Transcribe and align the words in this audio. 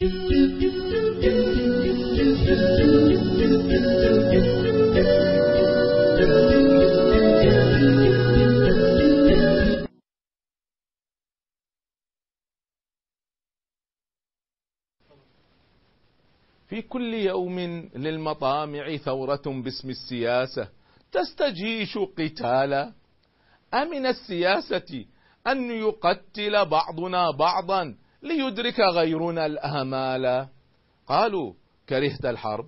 في 0.00 0.06
كل 16.88 17.14
يوم 17.14 17.58
للمطامع 17.94 18.96
ثورة 18.96 19.42
باسم 19.46 19.90
السياسة 19.90 20.68
تستجيش 21.12 21.98
قتالا. 21.98 22.92
أمن 23.74 24.06
السياسة 24.06 25.04
أن 25.46 25.70
يقتل 25.70 26.64
بعضنا 26.64 27.30
بعضا. 27.30 28.07
ليدرك 28.22 28.80
غيرنا 28.80 29.46
الآمال 29.46 30.48
قالوا 31.06 31.52
كرهت 31.88 32.24
الحرب. 32.24 32.66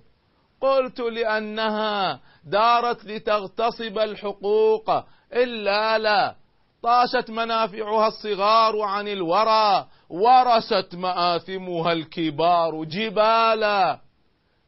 قلت 0.61 0.99
لأنها 0.99 2.19
دارت 2.43 3.05
لتغتصب 3.05 3.97
الحقوق. 3.97 4.89
إلا 5.33 5.97
لا 5.97 6.35
طاشت 6.83 7.29
منافعها 7.29 8.07
الصغار 8.07 8.81
عن 8.81 9.07
الورى 9.07 9.87
ورست 10.09 10.95
مآثمها 10.95 11.91
الكبار 11.93 12.83
جبالا. 12.83 13.99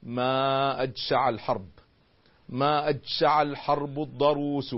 ما 0.03 0.83
أجشع 0.83 1.29
الحرب 1.29 1.69
ما 2.49 2.89
أجشع 2.89 3.41
الحرب 3.41 3.99
الضروس 3.99 4.75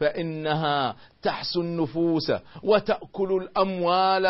فإنها 0.00 0.96
تحسو 1.22 1.60
النفوس 1.60 2.32
وتأكل 2.62 3.32
الأموال. 3.42 4.26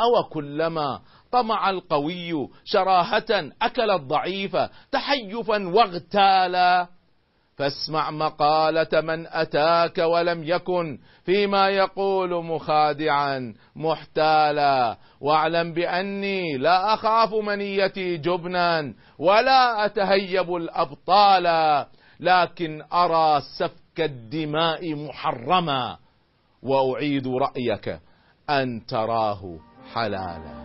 أو 0.00 0.28
كلما 0.28 1.00
طمع 1.32 1.70
القوي 1.70 2.48
شراهة 2.64 3.50
أكل 3.62 3.90
الضعيف 3.90 4.56
تحيفا 4.92 5.68
واغتالا. 5.68 6.88
فاسمع 7.56 8.10
مقالة 8.10 9.00
من 9.00 9.26
أتاك 9.26 9.98
ولم 9.98 10.44
يكن 10.44 10.98
فيما 11.24 11.68
يقول 11.68 12.44
مخادعا 12.44 13.54
محتالا. 13.76 14.96
واعلم 15.20 15.72
بأني 15.72 16.58
لا 16.58 16.94
أخاف 16.94 17.34
منيتي 17.34 18.16
جبنا 18.16 18.94
ولا 19.18 19.86
أتهيب 19.86 20.56
الأبطال 20.56 21.46
لكن 22.20 22.82
أرى 22.92 23.42
سفك 23.58 24.00
الدماء 24.00 24.94
محرما. 24.94 25.98
وأعيد 26.62 27.28
رأيك 27.28 28.00
أن 28.50 28.86
تراه. 28.86 29.73
حلالا 29.92 30.64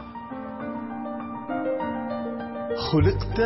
خلقت 2.91 3.41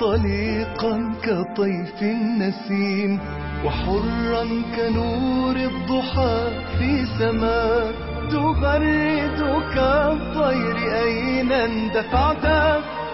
طليقا 0.00 1.14
كطيف 1.22 2.02
النسيم 2.02 3.20
وحرا 3.64 4.44
كنور 4.76 5.56
الضحى 5.56 6.50
في 6.78 7.04
سماء. 7.18 7.92
تغرد 8.30 9.40
كالطير 9.74 10.76
أين 11.02 11.52
اندفعت؟ 11.52 12.44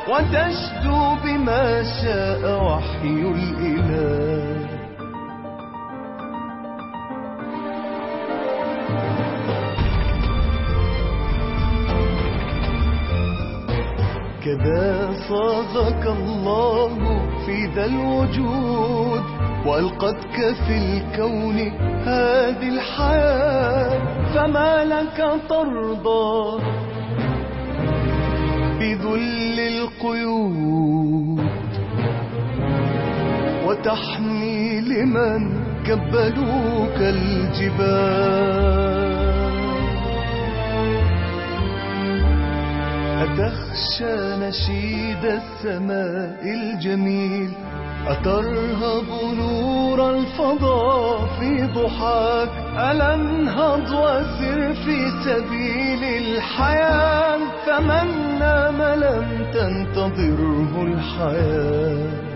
وتشدو 0.08 1.14
بما 1.24 1.82
شاء 2.02 2.64
وحي 2.64 3.20
الإله. 3.34 4.47
كذا 14.48 15.12
صاغك 15.28 16.04
الله 16.06 16.88
في 17.46 17.66
ذا 17.76 17.84
الوجود 17.84 19.22
وألقتك 19.66 20.36
في 20.66 20.76
الكون 20.78 21.58
هذه 22.08 22.68
الحياة. 22.68 23.98
فما 24.34 24.84
لك 24.84 25.18
ترضى 25.48 26.62
بذل 28.80 29.58
القيود؟ 29.60 31.48
وتحني 33.66 34.80
لمن 34.80 35.40
كبلوك 35.86 36.98
الجبال. 37.00 38.28
أتخشى 43.22 44.16
نشيد 44.46 45.24
السماء 45.24 46.40
الجميل؟ 46.44 47.50
أترهب 48.06 49.04
نور 49.38 50.10
الفضاء 50.10 51.26
في 51.40 51.62
ضحاك؟ 51.66 52.48
ألا 52.78 53.14
أنهض 53.14 53.80
وسر 53.90 54.74
في 54.74 55.10
سبيل 55.24 56.04
الحياة؟ 56.04 57.38
فمن 57.66 58.38
نام 58.38 58.82
لم 58.82 59.46
تنتظره 59.54 60.82
الحياة؟ 60.82 62.27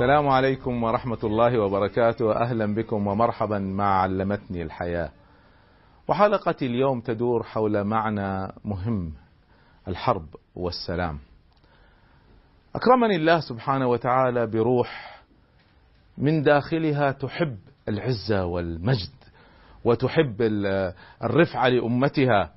السلام 0.00 0.28
عليكم 0.28 0.82
ورحمة 0.82 1.18
الله 1.24 1.58
وبركاته. 1.58 2.32
أهلا 2.32 2.74
بكم 2.74 3.06
ومرحبا 3.06 3.58
مع 3.58 4.00
علمتني 4.02 4.62
الحياة. 4.62 5.10
وحلقة 6.08 6.54
اليوم 6.62 7.00
تدور 7.00 7.42
حول 7.42 7.84
معنى 7.84 8.52
مهم 8.64 9.12
الحرب 9.88 10.26
والسلام. 10.56 11.18
أكرمني 12.74 13.16
الله 13.16 13.40
سبحانه 13.40 13.86
وتعالى 13.86 14.46
بروح 14.46 15.20
من 16.18 16.42
داخلها 16.42 17.12
تحب 17.12 17.58
العزة 17.88 18.44
والمجد 18.44 19.12
وتحب 19.84 20.36
ال- 20.42 20.92
الرفعة 21.24 21.68
لأمتها 21.68 22.50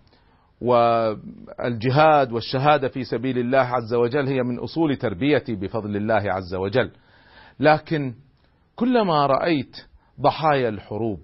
والجهاد 0.62 2.32
والشهادة 2.32 2.88
في 2.88 3.04
سبيل 3.04 3.38
الله 3.38 3.60
عز 3.60 3.94
وجل 3.94 4.28
هي 4.28 4.44
من 4.44 4.60
أصول 4.60 4.96
تربيتي 4.96 5.56
بفضل 5.56 5.96
الله 5.96 6.32
عز 6.34 6.56
وجل. 6.56 6.92
لكن 7.60 8.14
كلما 8.76 9.26
رأيت 9.26 9.78
ضحايا 10.22 10.70
الحروب 10.70 11.20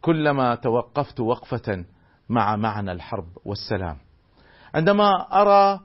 كلما 0.00 0.54
توقفت 0.54 1.20
وقفة 1.20 1.84
مع 2.28 2.56
معنى 2.56 2.92
الحرب 2.92 3.26
والسلام. 3.44 3.96
عندما 4.74 5.10
أرى 5.32 5.80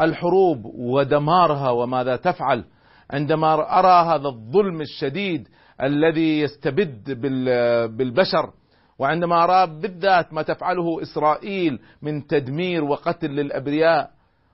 الحروب 0.00 0.64
ودمارها 0.64 1.70
وماذا 1.70 2.16
تفعل 2.16 2.64
عندما 3.10 3.78
أرى 3.78 4.14
هذا 4.14 4.28
الظلم 4.28 4.80
الشديد 4.80 5.48
الذي 5.82 6.40
يستبد 6.40 7.20
بال- 7.20 7.88
بالبشر 7.96 8.52
وعندما 8.98 9.44
أرى 9.44 9.66
بالذات 9.80 10.32
ما 10.32 10.42
تفعله 10.42 11.02
إسرائيل 11.02 11.80
من 12.02 12.26
تدمير 12.26 12.84
وقتل 12.84 13.30
للأبرياء 13.30 14.10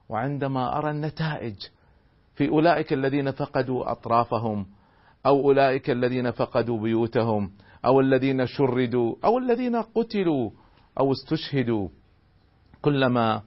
وعندما 0.09 0.79
أرى 0.79 0.91
النتائج 0.91 1.57
في 2.35 2.49
أولئك 2.49 2.93
الذين 2.93 3.31
فقدوا 3.31 3.93
أطرافهم 3.93 4.67
أو 5.27 5.41
أولئك 5.41 5.91
الذين 5.91 6.31
فقدوا 6.31 6.81
بيوتهم 6.81 7.51
أو 7.85 8.01
الذين 8.01 8.47
شردوا 8.47 9.15
أو 9.25 9.39
الذين 9.39 9.77
قتلوا 9.77 10.51
أو 11.01 11.13
استشهدوا. 11.13 11.89
كلما 12.83 13.43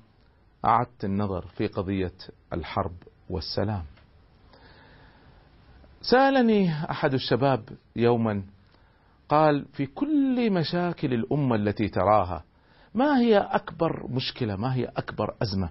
أعدت 0.66 1.06
النظر 1.06 1.46
في 1.46 1.68
قضية 1.68 2.14
الحرب 2.54 2.96
والسلام. 3.30 3.84
سألني 6.02 6.72
أحد 6.92 7.14
الشباب 7.14 7.70
يوما 7.96 8.44
قال 9.30 9.66
في 9.66 9.86
كل 9.86 10.52
مشاكل 10.52 11.14
الأمة 11.14 11.56
التي 11.56 11.90
تراها 11.90 12.44
ما 12.94 13.20
هي 13.20 13.38
أكبر 13.38 14.08
مشكلة 14.10 14.56
ما 14.56 14.76
هي 14.76 14.86
أكبر 14.86 15.36
أزمة؟ 15.42 15.70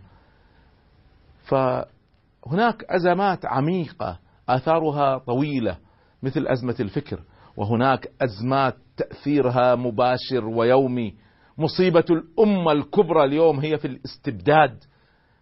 فهناك 2.46 2.84
أزمات 2.84 3.46
عميقة 3.46 4.18
آثارها 4.48 5.18
طويلة 5.18 5.78
مثل 6.22 6.46
أزمة 6.46 6.76
الفكر 6.80 7.20
وهناك 7.56 8.10
أزمات 8.20 8.76
تأثيرها 8.96 9.74
مباشر 9.74 10.44
ويومي. 10.44 11.14
مصيبة 11.58 12.04
الأمة 12.10 12.72
الكبرى 12.72 13.24
اليوم 13.24 13.60
هي 13.60 13.78
في 13.78 13.86
الاستبداد 13.86 14.84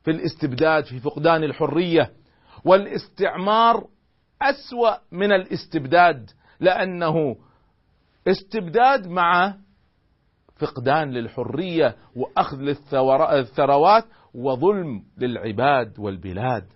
في 0.03 0.11
الاستبداد 0.11 0.85
في 0.85 1.01
فقدان 1.01 1.45
الحرية. 1.45 2.11
والاستعمار 2.65 3.87
أسوأ 4.43 4.97
من 5.13 5.33
الاستبداد 5.33 6.31
لأنه 6.61 7.37
استبداد 8.29 9.07
مع 9.07 9.55
فقدان 10.57 11.11
للحرية 11.11 11.97
وأخذ 12.17 12.57
للثروات 12.57 14.05
وظلم 14.35 15.03
للعباد 15.19 15.99
والبلاد. 15.99 16.74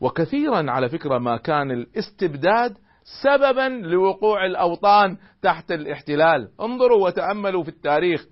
وكثيرا 0.00 0.70
على 0.70 0.88
فكرة 0.88 1.18
ما 1.18 1.36
كان 1.36 1.70
الاستبداد 1.70 2.78
سببا 3.22 3.68
لوقوع 3.68 4.46
الأوطان 4.46 5.16
تحت 5.42 5.72
الاحتلال. 5.72 6.48
انظروا 6.60 7.06
وتأملوا 7.06 7.62
في 7.62 7.68
التاريخ. 7.68 8.26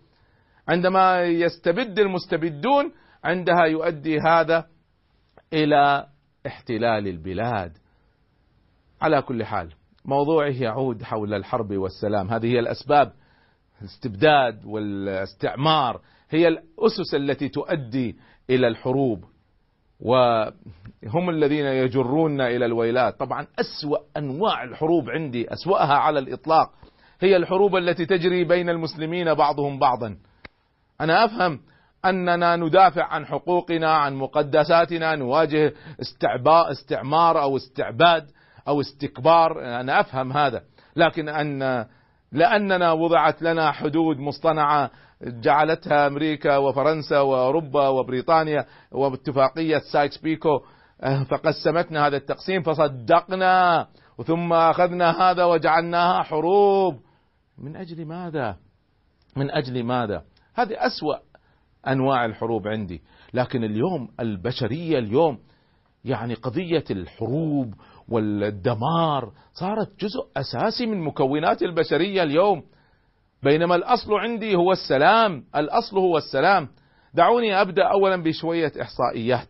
عندما 0.69 1.23
يستبد 1.23 1.99
المستبدون 1.99 2.93
عندها 3.25 3.65
يؤدي 3.65 4.19
هذا 4.21 4.67
إلى 5.53 6.07
احتلال 6.47 7.09
البلاد. 7.09 7.73
على 9.01 9.23
كل 9.23 9.45
حال 9.45 9.73
موضوعه 10.05 10.63
يعود 10.63 11.03
حول 11.03 11.35
الحرب 11.35 11.73
والسلام. 11.73 12.31
هذه 12.31 12.47
هي 12.47 12.59
الأسباب. 12.59 13.13
الاستبداد 13.81 14.65
والاستعمار 14.65 16.01
هي 16.31 16.49
الأسس 16.49 17.15
التي 17.15 17.49
تؤدي 17.49 18.17
إلى 18.51 18.69
الحروب. 18.69 19.25
وهم 20.05 21.31
الذين 21.31 21.67
يجروننا 21.67 22.49
إلى 22.49 22.67
الويلات. 22.67 23.21
طبعا 23.21 23.47
أسوأ 23.61 23.99
أنواع 24.17 24.65
الحروب 24.65 25.11
عندي 25.11 25.53
أسوأها 25.53 25.95
على 25.95 26.19
الإطلاق. 26.19 26.71
هي 27.21 27.37
الحروب 27.37 27.77
التي 27.77 28.07
تجري 28.07 28.45
بين 28.45 28.71
المسلمين 28.71 29.35
بعضهم 29.35 29.79
بعضا. 29.79 30.17
أنا 31.01 31.25
أفهم 31.25 31.61
أننا 32.05 32.57
ندافع 32.57 33.05
عن 33.05 33.27
حقوقنا 33.27 33.95
عن 33.95 34.15
مقدساتنا 34.15 35.17
نواجه 35.17 35.73
استعباء 36.01 36.71
استعمار 36.71 37.43
أو 37.43 37.57
استعباد 37.57 38.27
أو 38.69 38.81
استكبار. 38.81 39.81
أنا 39.81 40.01
أفهم 40.01 40.33
هذا. 40.33 40.63
لكن 40.97 41.29
ان 41.29 41.87
لأننا 42.33 42.93
وضعت 42.93 43.43
لنا 43.43 43.73
حدود 43.73 44.19
مصطنعة 44.19 44.91
جعلتها 45.23 46.07
أمريكا 46.07 46.57
وفرنسا 46.57 47.21
وأوروبا 47.21 47.89
وبريطانيا 47.89 48.67
واتفاقيه 48.93 49.79
سايكس 49.93 50.19
بيكو 50.19 50.61
فقسمتنا 51.29 52.07
هذا 52.07 52.17
التقسيم 52.17 52.63
فصدقنا 52.63 53.87
ثم 54.27 54.53
أخذنا 54.53 55.31
هذا 55.31 55.45
وجعلناها 55.45 56.23
حروب 56.23 57.01
من 57.59 57.77
أجل 57.77 58.05
ماذا؟ 58.05 58.57
من 59.37 59.51
أجل 59.51 59.85
ماذا؟ 59.85 60.25
هذه 60.55 60.87
أسوأ 60.87 61.17
أنواع 61.89 62.25
الحروب 62.25 62.69
عندي، 62.69 63.03
لكن 63.35 63.65
اليوم 63.65 64.09
البشرية 64.21 64.99
اليوم 64.99 65.39
يعني 66.05 66.35
قضية 66.35 66.85
الحروب 66.91 67.75
والدمار 68.09 69.33
صارت 69.53 70.01
جزء 70.01 70.27
أساسي 70.37 70.87
من 70.87 71.01
مكونات 71.01 71.63
البشرية 71.63 72.23
اليوم 72.23 72.63
بينما 73.45 73.75
الأصل 73.75 74.15
عندي 74.15 74.55
هو 74.55 74.73
السلام. 74.73 75.45
الأصل 75.57 75.99
هو 75.99 76.17
السلام. 76.17 76.69
دعوني 77.15 77.61
أبدأ 77.61 77.83
اولا 77.85 78.23
بشوية 78.23 78.73
إحصائيات. 78.83 79.49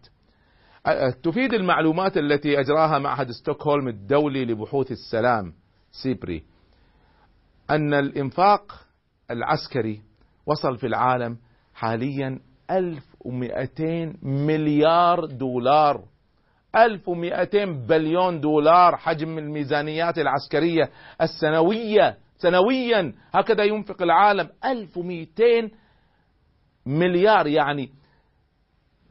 تفيد 1.22 1.54
المعلومات 1.54 2.16
التي 2.16 2.60
أجراها 2.60 2.98
معهد 2.98 3.30
ستوكهولم 3.30 3.88
الدولي 3.88 4.44
لبحوث 4.44 4.92
السلام 4.92 5.52
سيبري. 6.02 6.42
أن 7.70 7.94
الإنفاق 7.94 8.72
العسكري 9.30 10.00
وصل 10.46 10.76
في 10.76 10.86
العالم 10.86 11.36
حاليا 11.74 12.40
1200 12.70 14.16
مليار 14.22 15.24
دولار. 15.24 16.04
1200 16.76 17.86
بليون 17.86 18.40
دولار 18.40 18.96
حجم 18.96 19.38
الميزانيات 19.38 20.18
العسكرية 20.18 20.90
السنوية. 21.22 22.23
سنويا 22.36 23.14
هكذا 23.34 23.64
ينفق 23.64 24.02
العالم 24.02 24.48
1200 24.64 25.70
مليار 26.86 27.46
يعني 27.46 27.90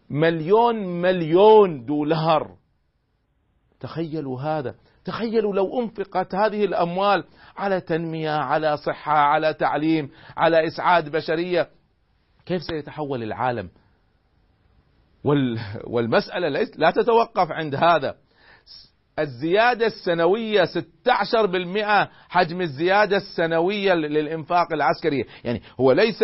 مليون 0.09 1.01
مليون 1.01 1.85
دولار. 1.85 2.55
تخيلوا 3.79 4.41
هذا 4.41 4.75
تخيلوا 5.05 5.53
لو 5.55 5.79
أنفقت 5.81 6.35
هذه 6.35 6.65
الأموال 6.65 7.23
على 7.57 7.81
تنمية 7.81 8.31
على 8.31 8.77
صحة 8.77 9.13
على 9.13 9.53
تعليم 9.53 10.09
على 10.37 10.67
إسعاد 10.67 11.09
بشرية 11.09 11.69
كيف 12.45 12.61
سيتحول 12.63 13.23
العالم؟ 13.23 13.69
والمسألة 15.87 16.49
لا 16.77 16.91
تتوقف 16.91 17.51
عند 17.51 17.75
هذا. 17.75 18.15
الزيادة 19.19 19.85
السنوية 19.85 20.63
16% 20.63 22.09
حجم 22.29 22.61
الزيادة 22.61 23.17
السنوية 23.17 23.93
للإنفاق 23.93 24.73
العسكري. 24.73 25.25
يعني 25.43 25.61
هو 25.79 25.91
ليس 25.91 26.23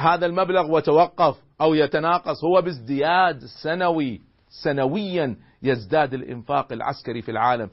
هذا 0.00 0.26
المبلغ 0.26 0.70
وتوقف 0.70 1.36
أو 1.60 1.74
يتناقص 1.74 2.44
هو 2.44 2.62
بازدياد 2.62 3.40
سنوي 3.62 4.20
سنويا 4.64 5.36
يزداد 5.62 6.14
الإنفاق 6.14 6.72
العسكري 6.72 7.22
في 7.22 7.30
العالم 7.30 7.70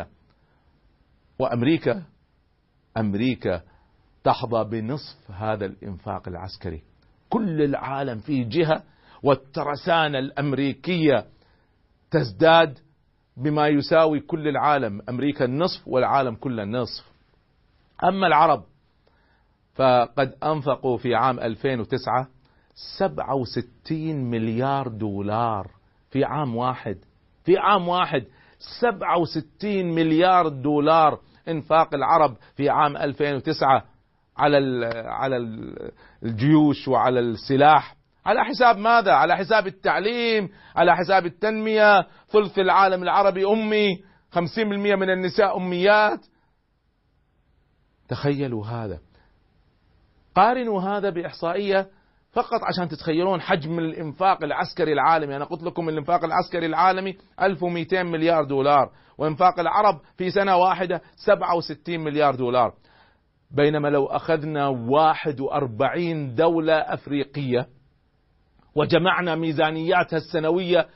16% 0.00 0.06
وأمريكا 1.38 2.02
أمريكا 2.96 3.62
تحظى 4.24 4.64
بنصف 4.64 5.30
هذا 5.30 5.66
الإنفاق 5.66 6.28
العسكري. 6.28 6.82
كل 7.28 7.62
العالم 7.62 8.18
في 8.18 8.44
جهة 8.44 8.82
والترسانة 9.22 10.18
الأمريكية 10.18 11.26
تزداد 12.10 12.78
بما 13.36 13.68
يساوي 13.68 14.20
كل 14.20 14.48
العالم 14.48 15.02
أمريكا 15.08 15.44
النصف 15.44 15.88
والعالم 15.88 16.34
كله 16.34 16.62
النصف. 16.62 17.12
أما 18.04 18.26
العرب 18.26 18.64
فقد 19.74 20.34
أنفقوا 20.44 20.98
في 20.98 21.14
عام 21.14 21.40
2009 21.40 22.28
67 22.98 24.30
مليار 24.30 24.88
دولار. 24.88 25.70
في 26.10 26.24
عام 26.24 26.56
واحد 26.56 26.98
في 27.44 27.58
عام 27.58 27.88
واحد 27.88 28.24
67 28.80 29.94
مليار 29.94 30.48
دولار. 30.48 31.20
إنفاق 31.48 31.94
العرب 31.94 32.36
في 32.56 32.68
عام 32.70 32.96
2009 32.96 33.84
على 34.36 34.86
على 35.06 35.36
الجيوش 36.22 36.88
وعلى 36.88 37.20
السلاح. 37.20 37.96
على 38.26 38.44
حساب 38.44 38.78
ماذا؟ 38.78 39.12
على 39.12 39.36
حساب 39.36 39.66
التعليم، 39.66 40.48
على 40.76 40.96
حساب 40.96 41.26
التنمية، 41.26 42.06
ثلث 42.28 42.58
العالم 42.58 43.02
العربي 43.02 43.44
أمي، 43.44 44.04
خمسين 44.30 44.68
بالمئة 44.68 44.96
من 44.96 45.10
النساء 45.10 45.56
أميات. 45.56 46.26
تخيلوا 48.08 48.66
هذا. 48.66 48.98
قارنوا 50.34 50.82
هذا 50.82 51.10
بإحصائية 51.10 51.88
فقط 52.32 52.60
عشان 52.64 52.88
تتخيلون 52.88 53.40
حجم 53.40 53.78
الإنفاق 53.78 54.44
العسكري 54.44 54.92
العالمي، 54.92 55.36
أنا 55.36 55.44
قلت 55.44 55.62
لكم 55.62 55.88
الإنفاق 55.88 56.24
العسكري 56.24 56.66
العالمي 56.66 57.16
1200 57.42 58.02
مليار 58.02 58.44
دولار، 58.44 58.90
وإنفاق 59.18 59.60
العرب 59.60 60.00
في 60.16 60.30
سنة 60.30 60.56
واحدة 60.56 61.02
67 61.16 62.00
مليار 62.00 62.34
دولار. 62.34 62.74
بينما 63.50 63.88
لو 63.88 64.06
أخذنا 64.06 64.68
41 64.68 66.34
دولة 66.34 66.74
أفريقية 66.74 67.66
وجمعنا 68.74 69.34
ميزانياتها 69.34 70.16
السنوية 70.16 70.88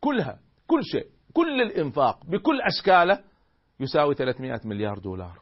كلها 0.00 0.38
كل 0.66 0.84
شيء 0.84 1.06
كل 1.32 1.62
الإنفاق 1.62 2.26
بكل 2.26 2.60
أشكاله 2.60 3.18
يساوي 3.80 4.14
300 4.14 4.60
مليار 4.64 4.98
دولار. 4.98 5.38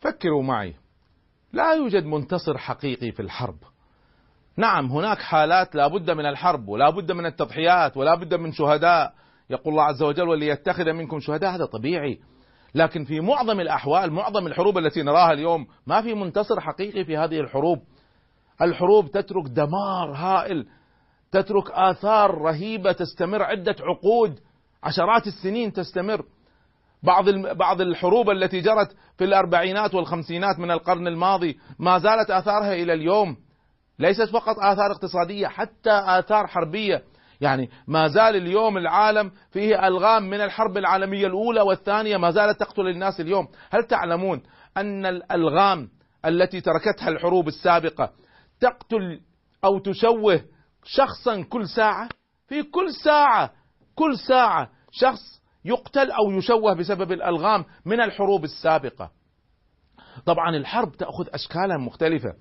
فكروا 0.00 0.42
معي. 0.42 0.74
لا 1.52 1.74
يوجد 1.74 2.04
منتصر 2.04 2.58
حقيقي 2.58 3.12
في 3.12 3.22
الحرب. 3.22 3.56
نعم 4.56 4.86
هناك 4.86 5.18
حالات 5.18 5.74
لا 5.74 5.86
بد 5.86 6.10
من 6.10 6.26
الحرب 6.26 6.68
ولا 6.68 6.90
بد 6.90 7.12
من 7.12 7.26
التضحيات 7.26 7.96
ولا 7.96 8.14
بد 8.14 8.34
من 8.34 8.52
شهداء. 8.52 9.14
يقول 9.50 9.72
الله 9.72 9.84
عز 9.84 10.02
وجل 10.02 10.28
وليتخذ 10.28 10.92
منكم 10.92 11.20
شهداء. 11.20 11.54
هذا 11.54 11.64
طبيعي. 11.64 12.20
لكن 12.74 13.04
في 13.04 13.20
معظم 13.20 13.60
الأحوال 13.60 14.12
معظم 14.12 14.46
الحروب 14.46 14.78
التي 14.78 15.02
نراها 15.02 15.32
اليوم 15.32 15.66
ما 15.86 16.02
في 16.02 16.14
منتصر 16.14 16.60
حقيقي 16.60 17.04
في 17.04 17.16
هذه 17.16 17.40
الحروب. 17.40 17.78
الحروب 18.62 19.10
تترك 19.10 19.44
دمار 19.46 20.12
هائل 20.14 20.66
تترك 21.32 21.70
آثار 21.70 22.38
رهيبة 22.38 22.92
تستمر 22.92 23.42
عدة 23.42 23.76
عقود 23.80 24.40
عشرات 24.82 25.26
السنين 25.26 25.72
تستمر. 25.72 26.24
بعض 27.02 27.28
بعض 27.30 27.80
الحروب 27.80 28.30
التي 28.30 28.60
جرت 28.60 28.96
في 29.18 29.24
الأربعينات 29.24 29.94
والخمسينات 29.94 30.58
من 30.58 30.70
القرن 30.70 31.06
الماضي 31.06 31.58
ما 31.78 31.98
زالت 31.98 32.30
آثارها 32.30 32.72
إلى 32.72 32.92
اليوم. 32.92 33.36
ليست 33.98 34.28
فقط 34.28 34.56
آثار 34.58 34.92
اقتصادية 34.92 35.46
حتى 35.46 35.90
آثار 35.90 36.46
حربية. 36.46 37.02
يعني 37.40 37.70
ما 37.86 38.08
زال 38.08 38.36
اليوم 38.36 38.78
العالم 38.78 39.30
فيه 39.50 39.86
ألغام 39.86 40.22
من 40.30 40.40
الحرب 40.40 40.76
العالمية 40.76 41.26
الأولى 41.26 41.60
والثانية 41.60 42.16
ما 42.16 42.30
زالت 42.30 42.60
تقتل 42.60 42.88
الناس 42.88 43.20
اليوم. 43.20 43.48
هل 43.70 43.84
تعلمون 43.84 44.42
أن 44.76 45.06
الألغام 45.06 45.88
التي 46.24 46.60
تركتها 46.60 47.08
الحروب 47.08 47.48
السابقة 47.48 48.10
تقتل 48.60 49.20
أو 49.64 49.78
تشوه 49.78 50.40
شخصا 50.84 51.42
كل 51.42 51.68
ساعة 51.68 52.08
في 52.48 52.62
كل 52.62 52.94
ساعة 53.04 53.50
كل 53.94 54.18
ساعة 54.18 54.70
شخص 54.90 55.42
يقتل 55.64 56.10
أو 56.10 56.30
يشوه 56.30 56.74
بسبب 56.74 57.12
الألغام 57.12 57.64
من 57.84 58.00
الحروب 58.00 58.44
السابقة. 58.44 59.10
طبعا 60.26 60.56
الحرب 60.56 60.92
تأخذ 60.92 61.26
أشكالا 61.34 61.76
مختلفة. 61.78 62.34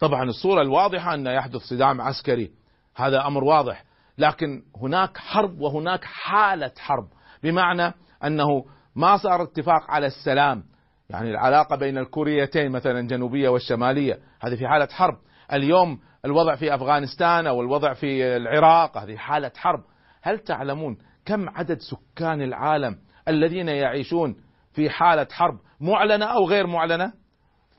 طبعا 0.00 0.22
الصورة 0.22 0.62
الواضحة 0.62 1.14
أن 1.14 1.26
يحدث 1.26 1.60
صدام 1.60 2.00
عسكري. 2.00 2.50
هذا 2.96 3.26
أمر 3.26 3.44
واضح. 3.44 3.84
لكن 4.18 4.62
هناك 4.82 5.18
حرب 5.18 5.60
وهناك 5.60 6.04
حالة 6.04 6.72
حرب. 6.78 7.08
بمعنى 7.42 7.94
أنه 8.24 8.64
ما 8.96 9.16
صار 9.16 9.42
اتفاق 9.42 9.90
على 9.90 10.06
السلام. 10.06 10.64
يعني 11.10 11.30
العلاقة 11.30 11.76
بين 11.76 11.98
الكوريتين 11.98 12.72
مثلا 12.72 13.00
الجنوبية 13.00 13.48
والشمالية. 13.48 14.18
هذه 14.40 14.54
في 14.56 14.68
حالة 14.68 14.86
حرب. 14.86 15.16
اليوم 15.52 16.00
الوضع 16.28 16.54
في 16.54 16.74
أفغانستان 16.74 17.46
أو 17.46 17.60
الوضع 17.60 17.92
في 17.92 18.36
العراق 18.36 18.98
هذه 18.98 19.16
حالة 19.16 19.52
حرب. 19.56 19.84
هل 20.22 20.38
تعلمون 20.38 20.98
كم 21.24 21.48
عدد 21.48 21.78
سكان 21.78 22.42
العالم 22.42 22.98
الذين 23.28 23.68
يعيشون 23.68 24.36
في 24.72 24.90
حالة 24.90 25.26
حرب؟ 25.30 25.58
معلنة 25.80 26.24
أو 26.24 26.48
غير 26.48 26.66
معلنة؟ 26.66 27.12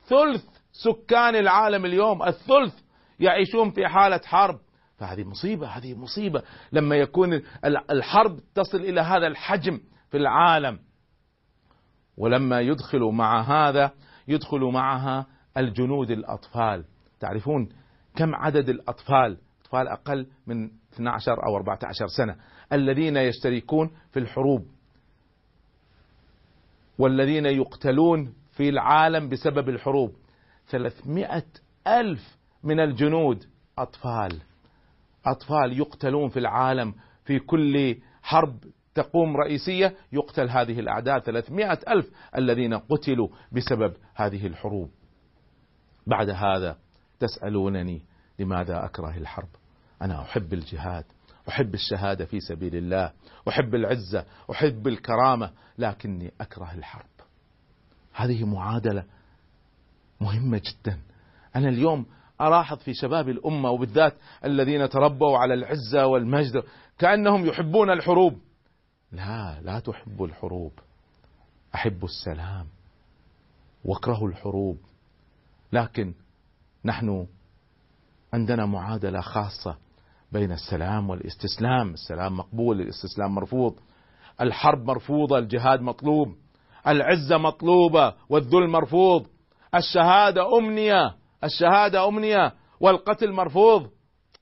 ثلث 0.04 0.44
سكان 0.72 1.36
العالم 1.36 1.84
اليوم 1.84 2.22
الثلث 2.22 2.74
يعيشون 3.20 3.70
في 3.70 3.88
حالة 3.88 4.20
حرب. 4.24 4.58
فهذه 4.98 5.24
مصيبة 5.24 5.66
هذه 5.66 5.94
مصيبة. 5.94 6.42
لما 6.72 6.96
يكون 6.96 7.42
الحرب 7.90 8.40
تصل 8.54 8.78
إلى 8.78 9.00
هذا 9.00 9.26
الحجم 9.26 9.80
في 10.10 10.16
العالم 10.16 10.78
ولما 12.16 12.60
يدخل 12.60 13.00
مع 13.00 13.40
هذا 13.42 13.90
يدخل 14.28 14.60
معها 14.60 15.26
الجنود 15.56 16.10
الأطفال. 16.10 16.84
تعرفون 17.20 17.68
كم 18.16 18.34
عدد 18.34 18.68
الأطفال 18.68 19.38
أطفال 19.60 19.88
أقل 19.88 20.26
من 20.46 20.70
12 20.94 21.46
أو 21.46 21.56
14 21.56 22.06
سنة 22.06 22.36
الذين 22.72 23.16
يشتركون 23.16 23.90
في 24.10 24.18
الحروب 24.18 24.66
والذين 26.98 27.46
يقتلون 27.46 28.34
في 28.52 28.68
العالم 28.68 29.28
بسبب 29.28 29.68
الحروب. 29.68 30.14
300 30.68 31.42
ألف 31.86 32.38
من 32.64 32.80
الجنود 32.80 33.44
أطفال 33.78 34.40
أطفال 35.26 35.78
يقتلون 35.78 36.28
في 36.28 36.38
العالم 36.38 36.94
في 37.24 37.38
كل 37.38 37.96
حرب 38.22 38.64
تقوم 38.94 39.36
رئيسية 39.36 39.96
يقتل 40.12 40.50
هذه 40.50 40.80
الأعداد 40.80 41.22
300 41.22 41.72
ألف 41.88 42.10
الذين 42.36 42.74
قتلوا 42.74 43.28
بسبب 43.52 43.94
هذه 44.14 44.46
الحروب. 44.46 44.90
بعد 46.06 46.30
هذا 46.30 46.76
تسألونني 47.20 48.02
لماذا 48.38 48.84
أكره 48.84 49.16
الحرب؟ 49.16 49.48
أنا 50.02 50.22
أحب 50.22 50.52
الجهاد 50.52 51.04
أحب 51.48 51.74
الشهادة 51.74 52.24
في 52.24 52.40
سبيل 52.40 52.76
الله 52.76 53.12
أحب 53.48 53.74
العزة 53.74 54.24
أحب 54.50 54.88
الكرامة 54.88 55.50
لكني 55.78 56.32
أكره 56.40 56.72
الحرب. 56.74 57.06
هذه 58.14 58.44
معادلة 58.44 59.04
مهمة 60.20 60.62
جدا. 60.64 60.98
أنا 61.56 61.68
اليوم 61.68 62.06
ألاحظ 62.40 62.78
في 62.78 62.94
شباب 62.94 63.28
الأمة 63.28 63.70
وبالذات 63.70 64.14
الذين 64.44 64.88
تربوا 64.88 65.38
على 65.38 65.54
العزة 65.54 66.06
والمجد 66.06 66.62
كأنهم 66.98 67.46
يحبون 67.46 67.90
الحروب. 67.90 68.38
لا 69.12 69.60
لا 69.60 69.80
تحبوا 69.80 70.26
الحروب. 70.26 70.72
أحبوا 71.74 72.08
السلام. 72.08 72.66
واكرهوا 73.84 74.28
الحروب. 74.28 74.78
لكن 75.72 76.14
نحن 76.84 77.26
عندنا 78.32 78.66
معادلة 78.66 79.20
خاصة 79.20 79.76
بين 80.32 80.52
السلام 80.52 81.10
والاستسلام. 81.10 81.92
السلام 81.92 82.36
مقبول 82.36 82.80
الاستسلام 82.80 83.34
مرفوض. 83.34 83.74
الحرب 84.40 84.86
مرفوضة 84.86 85.38
الجهاد 85.38 85.80
مطلوب. 85.80 86.34
العزة 86.86 87.38
مطلوبة 87.38 88.14
والذل 88.28 88.68
مرفوض. 88.68 89.26
الشهادة 89.74 90.58
أمنية 90.58 91.14
الشهادة 91.44 92.08
أمنية 92.08 92.52
والقتل 92.80 93.32
مرفوض. 93.32 93.90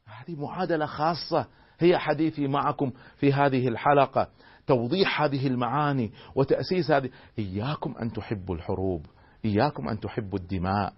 هذه 0.06 0.40
معادلة 0.40 0.86
خاصة 0.86 1.46
هي 1.78 1.98
حديثي 1.98 2.46
معكم 2.46 2.92
في 3.16 3.32
هذه 3.32 3.68
الحلقة. 3.68 4.28
توضيح 4.66 5.22
هذه 5.22 5.46
المعاني 5.46 6.12
وتأسيس 6.34 6.90
هذه. 6.90 7.10
إياكم 7.38 7.94
أن 8.02 8.12
تحبوا 8.12 8.54
الحروب 8.54 9.06
إياكم 9.44 9.88
أن 9.88 10.00
تحبوا 10.00 10.38
الدماء. 10.38 10.92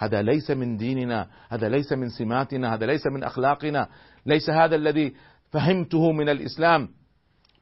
هذا 0.00 0.22
ليس 0.22 0.50
من 0.50 0.76
ديننا 0.76 1.26
هذا 1.48 1.68
ليس 1.68 1.92
من 1.92 2.08
سماتنا 2.08 2.74
هذا 2.74 2.86
ليس 2.86 3.06
من 3.06 3.24
أخلاقنا 3.24 3.88
ليس 4.26 4.50
هذا 4.50 4.76
الذي 4.76 5.14
فهمته 5.50 6.12
من 6.12 6.28
الإسلام. 6.28 6.88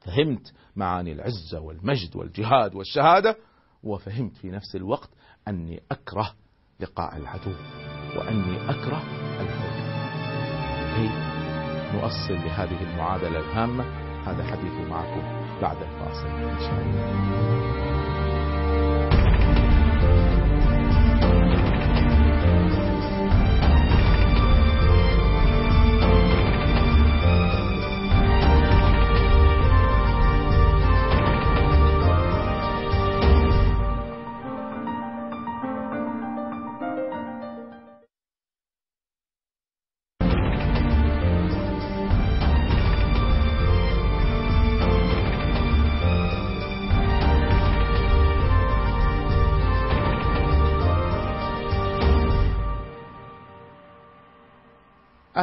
فهمت 0.05 0.53
معاني 0.75 1.11
العزة 1.11 1.59
والمجد 1.59 2.15
والجهاد 2.15 2.75
والشهادة 2.75 3.35
وفهمت 3.83 4.37
في 4.37 4.51
نفس 4.51 4.75
الوقت 4.75 5.09
أني 5.47 5.81
أكره 5.91 6.33
لقاء 6.79 7.17
العدو 7.17 7.53
وأني 8.15 8.69
أكره 8.69 9.03
الحروب 9.41 9.79
كي 10.95 11.09
نؤصل 11.97 12.33
لهذه 12.33 12.83
المعادلة 12.83 13.39
الهامة. 13.39 13.83
هذا 14.25 14.43
حديثي 14.43 14.89
معكم 14.89 15.21
بعد 15.61 15.77
الفاصل. 15.77 16.27
إن 16.27 16.59
شاء 16.59 16.81
الله. 16.81 18.08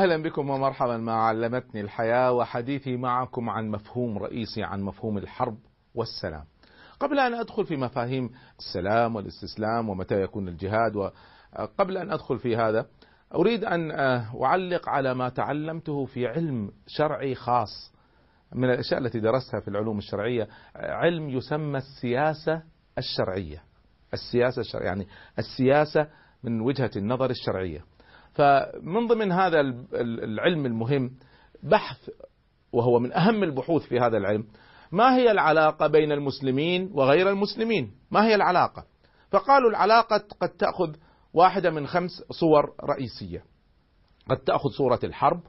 أهلا 0.07 0.23
بكم 0.23 0.51
ومرحبا 0.51 0.97
ما 0.97 1.13
علمتني 1.13 1.81
الحياة 1.81 2.33
وحديثي 2.33 2.97
معكم 2.97 3.51
عن 3.51 3.69
مفهوم 3.71 4.19
رئيسي 4.19 4.63
عن 4.63 4.83
مفهوم 4.83 5.19
الحرب 5.19 5.59
والسلام. 5.95 6.45
قبل 7.01 7.19
أن 7.19 7.35
أدخل 7.35 7.67
في 7.67 7.77
مفاهيم 7.77 8.31
السلام 8.59 9.17
والاستسلام 9.17 9.89
ومتى 9.89 10.23
يكون 10.23 10.49
الجهاد 10.49 10.97
وقبل 10.97 11.97
أن 11.97 12.11
أدخل 12.11 12.39
في 12.39 12.57
هذا 12.57 12.87
أريد 13.35 13.65
أن 13.65 13.91
أعلق 14.43 14.89
على 14.89 15.15
ما 15.15 15.29
تعلمته 15.29 16.05
في 16.05 16.27
علم 16.27 16.73
شرعي 16.87 17.35
خاص 17.35 17.93
من 18.53 18.71
الأشياء 18.71 19.01
التي 19.01 19.21
درستها 19.21 19.61
في 19.61 19.69
العلوم 19.69 19.99
الشرعية 19.99 20.49
علم 20.77 21.29
يسمى 21.29 21.79
السياسة 21.79 22.63
الشرعية. 22.99 23.63
السياسة 24.13 24.61
الشرعية 24.61 24.87
يعني 24.87 25.07
السياسة 25.39 26.09
من 26.43 26.61
وجهة 26.61 26.91
النظر 26.97 27.31
الشرعية. 27.31 27.96
فمن 28.37 29.07
ضمن 29.07 29.33
هذا 29.33 29.61
العلم 30.01 30.67
المهم 30.67 31.11
بحث 31.63 32.11
وهو 32.73 32.99
من 32.99 33.13
أهم 33.13 33.43
البحوث 33.43 33.83
في 33.83 34.01
هذا 34.01 34.17
العلم 34.17 34.45
ما 34.93 35.17
هي 35.17 35.31
العلاقة 35.31 35.87
بين 35.87 36.13
المسلمين 36.13 36.91
وغير 36.93 37.31
المسلمين؟ 37.31 37.95
ما 38.11 38.27
هي 38.27 38.35
العلاقة؟ 38.35 38.85
فقالوا 39.31 39.71
العلاقة 39.71 40.25
قد 40.41 40.49
تأخذ 40.49 40.95
واحدة 41.35 41.71
من 41.71 41.87
خمس 41.87 42.11
صور 42.31 42.75
رئيسية. 42.85 43.45
قد 44.31 44.37
تأخذ 44.37 44.69
صورة 44.71 45.01
الحرب 45.05 45.41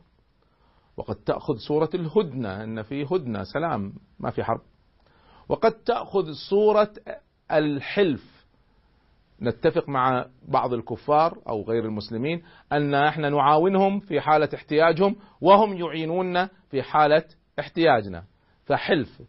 وقد 0.97 1.15
تأخذ 1.15 1.57
صورة 1.57 1.89
الهدنة 1.93 2.63
إن 2.63 2.81
في 2.81 3.05
هدنة 3.05 3.43
سلام 3.43 3.93
ما 4.19 4.29
في 4.31 4.43
حرب. 4.43 4.61
وقد 5.49 5.71
تأخذ 5.71 6.31
صورة 6.49 6.93
الحلف 7.51 8.36
نتفق 9.41 9.89
مع 9.89 10.25
بعض 10.47 10.73
الكفار 10.73 11.37
أو 11.49 11.63
غير 11.63 11.85
المسلمين 11.85 12.43
أن 12.71 12.93
إحنا 12.93 13.29
نعاونهم 13.29 13.99
في 13.99 14.21
حالة 14.21 14.49
احتياجهم 14.55 15.15
وهم 15.41 15.73
يعينوننا 15.73 16.49
في 16.71 16.83
حالة 16.83 17.23
احتياجنا. 17.59 18.23
فحلف 18.65 19.21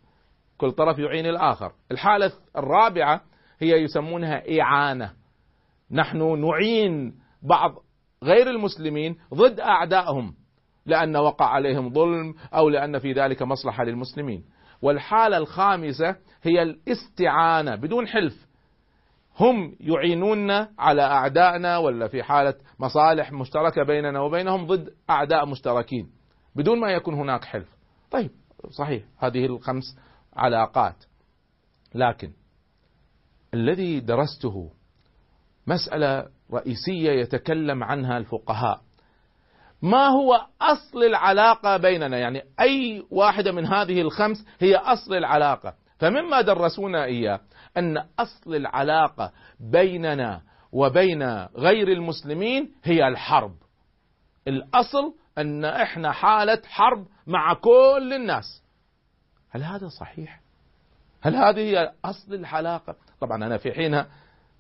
كل 0.59 0.73
طرف 0.73 0.99
يعين 0.99 1.27
الآخر. 1.27 1.73
الحالة 1.93 2.33
الرابعة 2.57 3.21
هي 3.61 3.83
يسمونها 3.83 4.61
إعانة. 4.61 5.13
نحن 5.91 6.41
نعين 6.41 7.15
بعض 7.43 7.75
غير 8.25 8.51
المسلمين 8.51 9.17
ضد 9.35 9.61
أعدائهم 9.61 10.35
لأن 10.87 11.17
وقع 11.17 11.47
عليهم 11.47 11.93
ظلم 11.93 12.35
أو 12.55 12.69
لأن 12.69 12.99
في 12.99 13.13
ذلك 13.13 13.43
مصلحة 13.43 13.85
للمسلمين. 13.85 14.45
والحالة 14.83 15.37
الخامسة 15.37 16.17
هي 16.43 16.63
الاستعانة 16.63 17.75
بدون 17.75 18.07
حلف. 18.07 18.48
هم 19.41 19.77
يعينوننا 19.81 20.69
على 20.79 21.03
أعدائنا 21.03 21.79
ولا 21.79 22.09
في 22.09 22.23
حالة 22.23 22.55
مصالح 22.79 23.33
مشتركة 23.33 23.83
بيننا 23.83 24.21
وبينهم 24.21 24.67
ضد 24.67 24.95
أعداء 25.11 25.47
مشتركين 25.47 26.11
بدون 26.57 26.81
ما 26.81 26.91
يكون 26.91 27.15
هناك 27.15 27.45
حلف. 27.45 27.69
طيب 28.11 28.31
صحيح 28.71 29.03
هذه 29.19 29.47
الخمس 29.47 29.99
علاقات. 30.37 31.05
لكن 31.95 32.33
الذي 33.55 34.01
درسته 34.01 34.71
مسألة 35.67 36.29
رئيسية 36.53 37.11
يتكلم 37.11 37.85
عنها 37.85 38.19
الفقهاء. 38.19 38.81
ما 39.83 40.07
هو 40.07 40.47
أصل 40.63 41.03
العلاقة 41.03 41.77
بيننا؟ 41.77 42.19
يعني 42.19 42.43
أي 42.61 43.07
واحدة 43.11 43.53
من 43.53 43.67
هذه 43.67 44.01
الخمس 44.01 44.47
هي 44.61 44.77
أصل 44.77 45.15
العلاقة. 45.15 45.75
فمما 45.99 46.41
درسونا 46.41 47.05
إياه 47.05 47.41
أن 47.77 47.97
أصل 48.19 48.55
العلاقة 48.55 49.33
بيننا 49.61 50.43
وبين 50.73 51.23
غير 51.57 51.89
المسلمين 51.89 52.73
هي 52.85 53.09
الحرب 53.09 53.55
الأصل 54.49 55.15
أن 55.39 55.65
إحنا 55.65 56.13
حالة 56.13 56.63
حرب 56.65 57.07
مع 57.27 57.55
كل 57.55 58.13
الناس 58.17 58.63
هل 59.51 59.63
هذا 59.63 59.89
صحيح؟ 59.89 60.41
هل 61.23 61.37
هذه 61.37 61.61
هي 61.61 61.93
أصل 62.05 62.35
العلاقة؟ 62.35 62.97
طبعا 63.21 63.45
أنا 63.47 63.57
في 63.57 63.73
حينها 63.73 64.07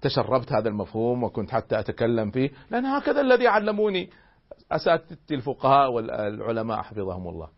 تشربت 0.00 0.52
هذا 0.52 0.68
المفهوم 0.68 1.22
وكنت 1.22 1.50
حتى 1.50 1.78
أتكلم 1.78 2.30
فيه 2.30 2.50
لأن 2.70 2.86
هكذا 2.86 3.20
الذي 3.20 3.46
علموني 3.48 4.10
أساتذتي 4.72 5.34
الفقهاء 5.34 5.92
والعلماء 5.92 6.82
حفظهم 6.82 7.28
الله 7.28 7.48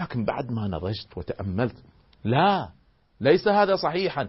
لكن 0.00 0.24
بعد 0.24 0.50
ما 0.50 0.68
نضجت 0.68 1.16
وتأملت 1.18 1.76
لا 2.24 2.68
ليس 3.20 3.48
هذا 3.48 3.76
صحيحا 3.76 4.28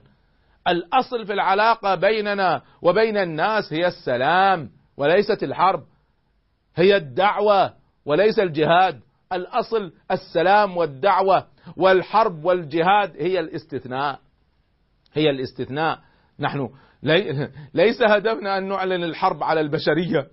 الأصل 0.68 1.26
في 1.26 1.34
العلاقة 1.34 1.96
بيننا 1.96 2.62
وبين 2.82 3.18
الناس 3.18 3.74
هي 3.74 3.88
السلام 3.88 4.70
وليست 4.98 5.44
الحرب. 5.44 5.84
هي 6.76 6.96
الدعوة 6.96 7.74
وليس 8.06 8.40
الجهاد. 8.40 9.00
الأصل 9.34 9.94
السلام 10.12 10.78
والدعوة 10.78 11.48
والحرب 11.78 12.46
والجهاد 12.46 13.16
هي 13.18 13.40
الاستثناء. 13.40 14.20
هي 15.14 15.30
الاستثناء. 15.30 16.00
نحن 16.40 16.70
ليس 17.74 18.02
هدفنا 18.02 18.58
أن 18.58 18.68
نعلن 18.68 19.04
الحرب 19.04 19.44
على 19.44 19.62
البشرية. 19.62 20.28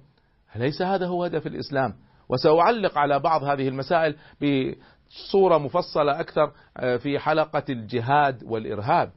ليس 0.57 0.83
هذا 0.83 1.07
هو 1.07 1.25
هدف 1.25 1.47
الإسلام. 1.47 1.95
وسأعلق 2.29 2.99
على 2.99 3.19
بعض 3.19 3.45
هذه 3.45 3.69
المسائل 3.69 4.17
بصورة 4.41 5.59
مفصلة 5.59 6.21
أكثر 6.21 6.53
آه، 6.77 6.97
في 6.97 7.19
حلقة 7.19 7.65
الجهاد 7.71 8.43
والإرهاب. 8.45 9.13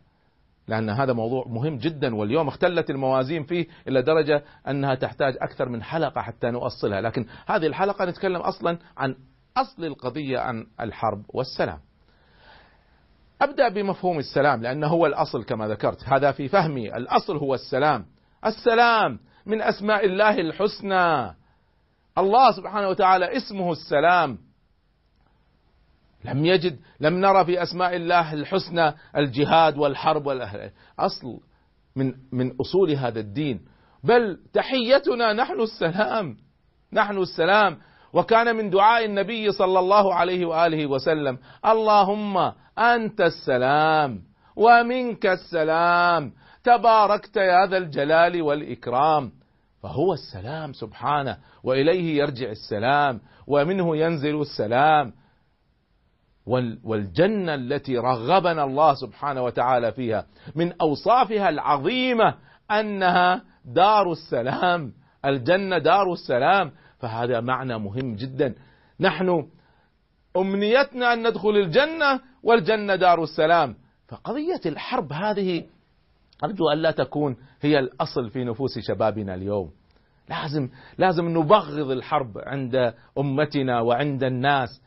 لأن 0.68 0.90
هذا 0.90 1.14
موضوع 1.14 1.46
مهم 1.48 1.78
جدا 1.78 2.16
واليوم 2.16 2.48
اختلت 2.48 2.90
الموازين 2.90 3.44
فيه 3.44 3.68
إلى 3.88 4.02
درجة 4.02 4.44
أنها 4.68 4.96
تحتاج 4.96 5.38
أكثر 5.42 5.70
من 5.70 5.84
حلقة 5.84 6.22
حتى 6.22 6.48
نؤصلها. 6.48 7.02
لكن 7.02 7.26
هذه 7.48 7.68
الحلقة 7.68 8.06
نتكلم 8.06 8.42
أصلا 8.42 8.78
عن 8.98 9.16
أصل 9.58 9.86
القضية 9.86 10.40
عن 10.40 10.68
الحرب 10.82 11.24
والسلام. 11.34 11.80
أبدأ 13.42 13.70
بمفهوم 13.70 14.20
السلام 14.20 14.62
لأنه 14.62 14.88
هو 14.88 15.06
الأصل 15.06 15.44
كما 15.44 15.68
ذكرت. 15.68 16.04
هذا 16.04 16.32
في 16.32 16.48
فهمي. 16.48 16.96
الأصل 16.96 17.38
هو 17.38 17.54
السلام. 17.54 18.06
السلام 18.46 19.20
من 19.46 19.62
أسماء 19.62 20.06
الله 20.06 20.40
الحسنى. 20.40 21.36
الله 22.18 22.52
سبحانه 22.52 22.88
وتعالى 22.88 23.38
اسمه 23.38 23.72
السلام. 23.72 24.38
لم 26.26 26.46
يجد 26.46 26.80
لم 27.00 27.14
نرى 27.14 27.46
في 27.46 27.64
أسماء 27.64 27.96
الله 27.96 28.34
الحسنى 28.34 28.94
الجهاد 29.18 29.78
والحرب 29.78 30.26
والأهل. 30.26 30.72
أصل 31.00 31.40
من 31.96 32.14
من 32.32 32.52
أصول 32.62 32.92
هذا 32.92 33.20
الدين. 33.20 33.62
بل 34.04 34.38
تحيتنا 34.54 35.34
نحن 35.34 35.62
السلام 35.62 36.38
نحن 36.94 37.18
السلام. 37.18 37.78
وكان 38.14 38.56
من 38.56 38.70
دعاء 38.70 39.06
النبي 39.06 39.52
صلى 39.52 39.80
الله 39.80 40.14
عليه 40.14 40.46
وآله 40.46 40.86
وسلم 40.86 41.38
اللهم 41.66 42.52
أنت 42.80 43.22
السلام 43.22 44.20
ومنك 44.56 45.26
السلام. 45.26 46.32
تباركت 46.64 47.38
يا 47.38 47.68
ذا 47.68 47.78
الجلال 47.78 48.42
والإكرام. 48.42 49.32
فهو 49.84 50.14
السلام 50.14 50.74
سبحانه 50.74 51.38
وإليه 51.64 52.18
يرجع 52.18 52.50
السلام 52.50 53.22
ومنه 53.48 53.98
ينزل 53.98 54.42
السلام. 54.42 55.14
والجنة 56.84 57.56
التي 57.56 57.98
رغبنا 57.98 58.64
الله 58.64 58.94
سبحانه 58.94 59.44
وتعالى 59.44 59.92
فيها 59.92 60.26
من 60.56 60.74
أوصافها 60.82 61.50
العظيمة 61.50 62.36
أنها 62.72 63.42
دار 63.66 64.12
السلام 64.12 64.94
الجنة 65.26 65.78
دار 65.78 66.14
السلام. 66.14 66.72
فهذا 67.00 67.42
معنى 67.42 67.78
مهم 67.78 68.16
جدا. 68.16 68.56
نحن 69.00 69.48
أمنيتنا 70.38 71.14
أن 71.14 71.28
ندخل 71.28 71.50
الجنة 71.50 72.20
والجنة 72.44 72.96
دار 72.96 73.24
السلام. 73.24 73.76
فقضية 74.08 74.62
الحرب 74.66 75.14
هذه 75.14 75.64
أرجو 76.44 76.70
أن 76.70 76.78
لا 76.78 76.92
تكون 76.92 77.38
هي 77.62 77.80
الأصل 77.80 78.30
في 78.30 78.44
نفوس 78.44 78.80
شبابنا 78.80 79.36
اليوم. 79.36 79.72
لازم 80.30 80.70
لازم 80.98 81.30
نبغض 81.30 81.92
الحرب 81.92 82.38
عند 82.38 82.94
أمتنا 83.18 83.82
وعند 83.82 84.24
الناس. 84.24 84.82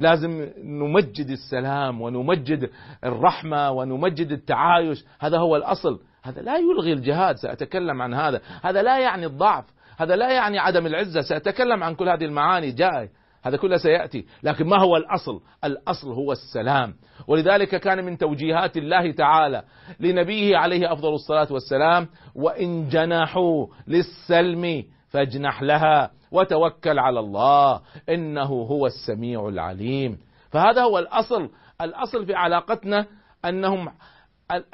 لازم 0.00 0.48
نمجد 0.64 1.30
السلام 1.30 2.00
ونمجد 2.00 2.70
الرحمة 3.04 3.70
ونمجد 3.70 4.32
التعايش. 4.32 5.04
هذا 5.20 5.38
هو 5.38 5.56
الأصل. 5.56 6.00
هذا 6.22 6.42
لا 6.42 6.56
يلغي 6.56 6.92
الجهاد 6.92 7.36
سأتكلم 7.36 8.02
عن 8.02 8.14
هذا. 8.14 8.40
هذا 8.62 8.82
لا 8.82 8.98
يعني 8.98 9.26
الضعف. 9.26 9.64
هذا 9.98 10.16
لا 10.16 10.32
يعني 10.32 10.58
عدم 10.58 10.86
العزة. 10.86 11.20
سأتكلم 11.20 11.84
عن 11.84 11.94
كل 11.94 12.08
هذه 12.08 12.24
المعاني. 12.24 12.72
جاي. 12.72 13.08
هذا 13.42 13.56
كله 13.56 13.76
سيأتي. 13.76 14.24
لكن 14.42 14.66
ما 14.66 14.82
هو 14.82 14.96
الأصل؟ 14.96 15.40
الأصل 15.64 16.12
هو 16.12 16.32
السلام. 16.32 16.94
ولذلك 17.28 17.68
كان 17.68 18.04
من 18.04 18.18
توجيهات 18.18 18.76
الله 18.76 19.12
تعالى 19.12 19.62
لنبيه 20.00 20.56
عليه 20.56 20.92
أفضل 20.92 21.14
الصلاة 21.14 21.48
والسلام 21.50 22.08
وإن 22.34 22.88
جنحوا 22.88 23.66
للسلم 23.88 24.84
فاجنح 25.08 25.62
لها. 25.62 26.10
وتوكل 26.30 26.98
على 26.98 27.20
الله 27.20 27.80
إنه 28.08 28.46
هو 28.46 28.86
السميع 28.86 29.48
العليم 29.48 30.18
فهذا 30.50 30.82
هو 30.82 30.98
الأصل 30.98 31.50
الأصل 31.80 32.26
في 32.26 32.34
علاقتنا 32.34 33.06
أنهم 33.44 33.92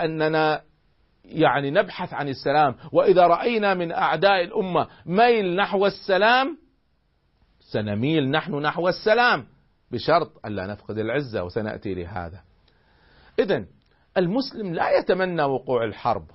أننا 0.00 0.62
يعني 1.24 1.70
نبحث 1.70 2.14
عن 2.14 2.28
السلام 2.28 2.74
وإذا 2.92 3.26
رأينا 3.26 3.74
من 3.74 3.92
أعداء 3.92 4.44
الأمة 4.44 4.86
ميل 5.06 5.56
نحو 5.56 5.86
السلام 5.86 6.58
سنميل 7.60 8.30
نحن 8.30 8.54
نحو 8.54 8.88
السلام 8.88 9.46
بشرط 9.90 10.46
الا 10.46 10.66
نفقد 10.66 10.98
العزة 10.98 11.44
وسنأتي 11.44 11.94
لهذا. 11.94 12.40
اذا 13.38 13.64
المسلم 14.16 14.74
لا 14.74 14.98
يتمنى 14.98 15.42
وقوع 15.42 15.84
الحرب. 15.84 16.26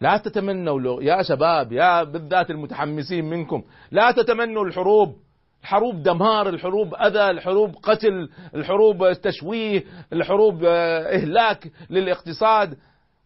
لا 0.00 0.16
تتمنوا 0.16 1.02
يا 1.02 1.22
شباب 1.22 1.72
يا 1.72 2.02
بالذات 2.02 2.50
المتحمسين 2.50 3.24
منكم 3.24 3.62
لا 3.90 4.10
تتمنوا 4.10 4.64
الحروب. 4.64 5.16
الحروب 5.62 6.02
دمار 6.02 6.48
الحروب 6.48 6.94
أذى 6.94 7.30
الحروب 7.30 7.74
قتل 7.82 8.28
الحروب 8.54 9.12
تشويه 9.12 9.84
الحروب 10.12 10.64
آه، 10.64 11.16
إهلاك 11.16 11.70
للاقتصاد. 11.90 12.76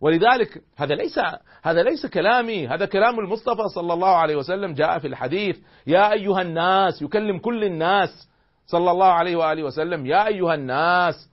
ولذلك 0.00 0.62
هذا 0.76 0.94
ليس 0.94 1.18
هذا 1.62 1.82
ليس 1.82 2.06
كلامي 2.06 2.68
هذا 2.68 2.86
كلام 2.86 3.18
المصطفى 3.18 3.68
صلى 3.74 3.92
الله 3.92 4.16
عليه 4.16 4.36
وسلم 4.36 4.74
جاء 4.74 4.98
في 4.98 5.06
الحديث. 5.06 5.58
يا 5.86 6.12
أيها 6.12 6.42
الناس 6.42 7.02
يكلم 7.02 7.38
كل 7.38 7.64
الناس 7.64 8.28
صلى 8.66 8.90
الله 8.90 9.12
عليه 9.12 9.36
وآله 9.36 9.62
وسلم 9.62 10.06
يا 10.06 10.26
أيها 10.26 10.54
الناس 10.54 11.28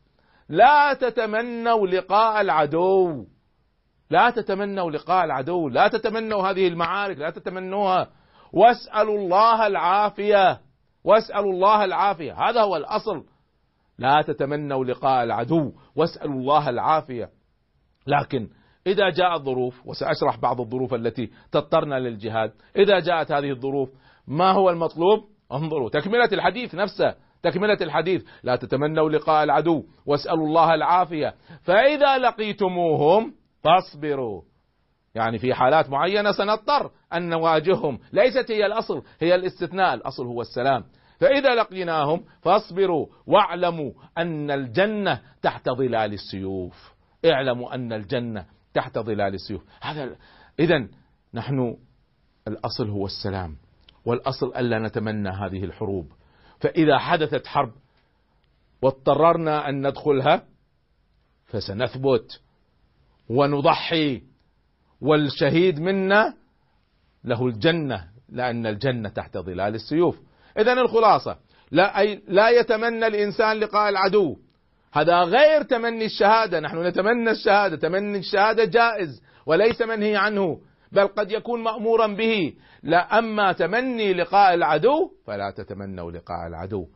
لا 0.50 0.94
تتمنوا 0.94 1.88
لقاء 1.88 2.42
العدو. 2.42 3.26
لا 4.10 4.30
تتمنوا 4.30 4.92
لقاء 4.92 5.26
العدو 5.26 5.70
لا 5.70 5.88
تتمنوا 5.88 6.50
هذه 6.50 6.68
المعارك 6.68 7.18
لا 7.18 7.30
تتمنوها. 7.30 8.08
واسألوا 8.54 9.18
الله 9.18 9.68
العافية 9.68 10.60
واسألوا 11.04 11.54
الله 11.54 11.86
العافية. 11.86 12.50
هذا 12.50 12.62
هو 12.62 12.76
الأصل. 12.76 13.26
لا 13.98 14.22
تتمنوا 14.28 14.86
لقاء 14.86 15.24
العدو 15.24 15.72
واسألوا 15.96 16.34
الله 16.34 16.70
العافية. 16.70 17.30
لكن 18.08 18.50
إذا 18.88 19.10
جاءت 19.10 19.42
ظروف 19.42 19.88
وسأشرح 19.88 20.38
بعض 20.38 20.62
الظروف 20.62 20.94
التي 20.94 21.32
تضطرنا 21.52 22.00
للجهاد 22.00 22.52
إذا 22.76 23.00
جاءت 23.00 23.32
هذه 23.32 23.52
الظروف 23.52 23.90
ما 24.28 24.52
هو 24.52 24.70
المطلوب؟ 24.70 25.20
انظروا 25.52 25.90
تكملة 25.90 26.30
الحديث 26.34 26.76
نفسه 26.76 27.16
تكملة 27.44 27.78
الحديث. 27.82 28.26
لا 28.44 28.56
تتمنوا 28.56 29.10
لقاء 29.10 29.44
العدو 29.44 29.84
واسألوا 30.06 30.48
الله 30.48 30.74
العافية. 30.74 31.36
فإذا 31.64 32.18
لقيتموهم 32.18 33.39
فاصبروا 33.64 34.42
يعني 35.16 35.40
في 35.40 35.54
حالات 35.54 35.90
معينة 35.90 36.32
سنضطر 36.32 36.92
أن 37.14 37.30
نواجههم. 37.30 38.00
ليست 38.14 38.52
هي 38.52 38.66
الأصل 38.66 39.04
هي 39.20 39.36
الاستثناء. 39.36 39.94
الأصل 39.94 40.26
هو 40.26 40.42
السلام. 40.42 40.84
فإذا 41.20 41.56
لقيناهم 41.56 42.24
فاصبروا 42.42 43.08
واعلموا 43.28 43.92
أن 44.18 44.52
الجنة 44.52 45.22
تحت 45.42 45.70
ظلال 45.70 46.14
السيوف. 46.14 46.94
اعلموا 47.26 47.76
أن 47.76 47.94
الجنة 47.94 48.46
تحت 48.74 49.00
ظلال 49.00 49.34
السيوف. 49.34 49.64
هذا 49.82 50.16
إذا 50.60 50.88
نحن 51.34 51.78
الأصل 52.48 52.90
هو 52.90 53.06
السلام. 53.06 53.58
والأصل 54.06 54.56
ألا 54.56 54.80
نتمنى 54.80 55.30
هذه 55.30 55.64
الحروب. 55.64 56.12
فإذا 56.60 56.98
حدثت 56.98 57.48
حرب 57.48 57.72
واضطررنا 58.82 59.70
أن 59.70 59.88
ندخلها 59.88 60.44
فسنثبت. 61.46 62.42
ونضحي 63.30 64.22
والشهيد 65.02 65.80
منا 65.80 66.34
له 67.24 67.48
الجنة 67.48 68.04
لأن 68.30 68.66
الجنة 68.66 69.10
تحت 69.10 69.38
ظلال 69.38 69.76
السيوف. 69.76 70.20
اذا 70.58 70.74
الخلاصة 70.74 71.38
لا 71.72 72.00
أي 72.00 72.22
لا 72.28 72.50
يتمنى 72.50 73.08
الإنسان 73.08 73.58
لقاء 73.58 73.90
العدو. 73.90 74.38
هذا 74.94 75.24
غير 75.24 75.62
تمني 75.62 76.06
الشهادة 76.06 76.60
نحن 76.60 76.86
نتمنى 76.86 77.32
الشهادة. 77.32 77.76
تمني 77.76 78.18
الشهادة 78.18 78.66
جائز 78.66 79.22
وليس 79.46 79.82
منهي 79.82 80.16
عنه 80.16 80.60
بل 80.92 81.08
قد 81.08 81.32
يكون 81.32 81.64
مأمورا 81.64 82.08
به. 82.08 82.54
لا 82.84 83.20
أما 83.20 83.52
تمني 83.52 84.14
لقاء 84.14 84.54
العدو 84.54 85.12
فلا 85.28 85.52
تتمنوا 85.52 86.12
لقاء 86.12 86.48
العدو. 86.48 86.88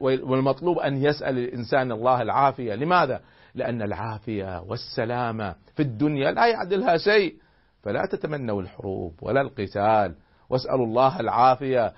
والمطلوب 0.00 0.78
أن 0.78 1.04
يسأل 1.04 1.38
الإنسان 1.38 1.92
الله 1.92 2.22
العافية. 2.22 2.74
لماذا؟ 2.74 3.20
لأن 3.54 3.82
العافية 3.82 4.62
والسلامه 4.68 5.54
في 5.76 5.82
الدنيا 5.82 6.30
لا 6.30 6.46
يعدلها 6.46 6.96
شيء. 6.96 7.34
فلا 7.82 8.06
تتمنوا 8.12 8.62
الحروب 8.62 9.14
ولا 9.22 9.40
القتال. 9.40 10.14
واسألوا 10.50 10.86
الله 10.86 11.20
العافية 11.20 11.92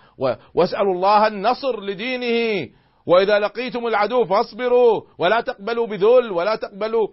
واسألوا 0.55 0.95
الله 0.95 1.27
النصر 1.27 1.81
لدينه. 1.81 2.69
وإذا 3.07 3.39
لقيتم 3.39 3.87
العدو 3.87 4.25
فاصبروا 4.25 5.03
ولا 5.19 5.41
تقبلوا 5.41 5.87
بذل 5.87 6.33
ولا 6.33 6.57
تقبلوا 6.57 7.09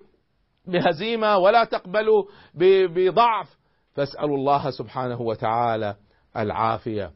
بهزيمة 0.68 1.38
ولا 1.38 1.64
تقبلوا 1.64 2.24
بضعف. 2.56 3.58
فاسألوا 3.94 4.38
الله 4.38 4.70
سبحانه 4.70 5.22
وتعالى 5.22 5.96
العافية. 6.38 7.12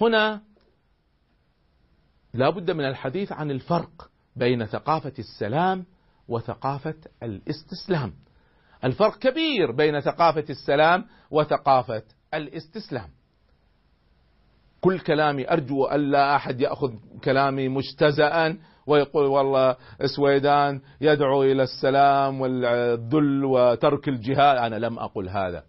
هنا 0.00 0.40
لا 2.34 2.50
بد 2.50 2.70
من 2.70 2.84
الحديث 2.84 3.32
عن 3.32 3.50
الفرق 3.50 4.10
بين 4.36 4.66
ثقافة 4.66 5.12
السلام 5.18 5.84
وثقافة 6.28 6.94
الاستسلام. 7.22 8.12
الفرق 8.84 9.18
كبير 9.18 9.72
بين 9.72 10.00
ثقافة 10.00 10.44
السلام 10.50 11.04
وثقافة 11.30 12.02
الاستسلام. 12.34 13.08
كل 14.80 14.98
كلامي 14.98 15.50
أرجو 15.50 15.86
الا 15.86 16.36
أحد 16.36 16.60
يأخذ 16.60 16.94
كلامي 17.24 17.68
مجتزأ 17.68 18.56
ويقول 18.86 19.26
والله 19.26 19.76
سويدان 20.16 20.80
يدعو 21.00 21.42
إلى 21.42 21.62
السلام 21.62 22.40
والذل 22.40 23.44
وترك 23.44 24.08
الجهاد. 24.08 24.56
أنا 24.56 24.76
لم 24.86 24.98
أقل 24.98 25.28
هذا. 25.28 25.64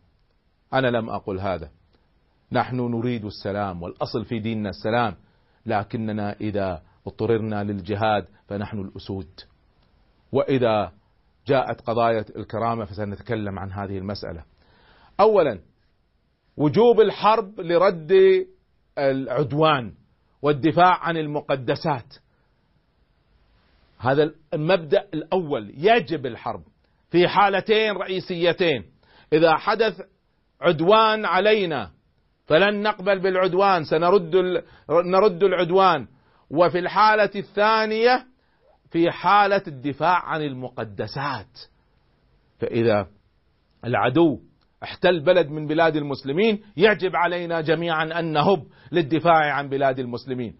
أنا 0.74 0.88
لم 0.88 1.10
أقل 1.10 1.40
هذا. 1.40 1.70
نحن 2.52 2.76
نريد 2.76 3.26
السلام 3.26 3.84
والأصل 3.84 4.26
في 4.26 4.40
ديننا 4.40 4.70
السلام. 4.70 5.16
لكننا 5.66 6.36
إذا 6.42 6.82
اضطررنا 7.08 7.64
للجهاد 7.64 8.28
فنحن 8.48 8.80
الأسود. 8.80 9.30
وإذا 10.32 10.92
جاءت 11.48 11.82
قضايا 11.82 12.26
الكرامة 12.36 12.86
فسنتكلم 12.86 13.60
عن 13.60 13.72
هذه 13.72 13.98
المسألة. 13.98 14.44
اولا 15.20 15.60
وجوب 16.58 17.02
الحرب 17.02 17.60
لرد 17.60 18.12
العدوان 18.98 19.94
والدفاع 20.42 21.04
عن 21.04 21.18
المقدسات. 21.18 22.16
هذا 23.98 24.32
المبدأ 24.54 25.08
الأول 25.14 25.74
يجب 25.78 26.26
الحرب 26.26 26.64
في 27.10 27.28
حالتين 27.28 27.92
رئيسيتين. 27.92 28.86
إذا 29.34 29.56
حدث 29.56 30.02
عدوان 30.62 31.26
علينا 31.26 31.92
فلن 32.52 32.82
نقبل 32.82 33.20
بالعدوان 33.20 33.84
سنرد 33.84 34.36
نرد 34.90 35.44
العدوان. 35.44 36.08
وفي 36.50 36.80
الحالة 36.80 37.30
الثانية 37.36 38.26
في 38.90 39.12
حالة 39.12 39.62
الدفاع 39.68 40.26
عن 40.26 40.42
المقدسات. 40.42 41.60
فإذا 42.60 43.08
العدو 43.86 44.40
احتل 44.84 45.20
بلد 45.20 45.48
من 45.48 45.68
بلاد 45.68 45.96
المسلمين 45.96 46.64
يجب 46.78 47.16
علينا 47.16 47.62
جميعا 47.62 48.20
أن 48.20 48.26
نهب 48.26 48.64
للدفاع 48.92 49.54
عن 49.54 49.70
بلاد 49.70 50.00
المسلمين. 50.00 50.56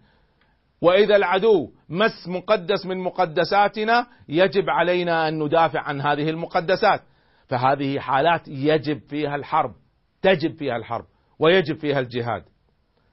وإذا 0.80 1.16
العدو 1.16 1.70
مس 1.88 2.28
مقدس 2.28 2.86
من 2.86 2.98
مقدساتنا 2.98 4.06
يجب 4.28 4.70
علينا 4.70 5.28
أن 5.28 5.42
ندافع 5.42 5.80
عن 5.80 6.00
هذه 6.00 6.30
المقدسات. 6.30 7.02
فهذه 7.48 7.98
حالات 7.98 8.48
يجب 8.48 9.00
فيها 9.08 9.36
الحرب 9.36 9.74
تجب 10.22 10.56
فيها 10.56 10.76
الحرب. 10.76 11.11
ويجب 11.38 11.76
فيها 11.76 12.00
الجهاد. 12.00 12.44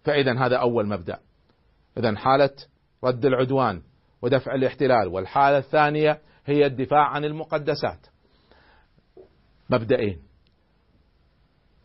فاذا 0.04 0.40
هذا 0.40 0.56
أول 0.56 0.88
مبدأ. 0.88 1.20
اذا 1.98 2.16
حالة 2.16 2.56
رد 3.04 3.26
العدوان 3.26 3.82
ودفع 4.22 4.56
الاحتلال 4.56 5.08
والحالة 5.08 5.58
الثانية 5.58 6.20
هي 6.46 6.66
الدفاع 6.66 7.08
عن 7.08 7.26
المقدسات. 7.26 8.08
مبدئين. 9.70 10.20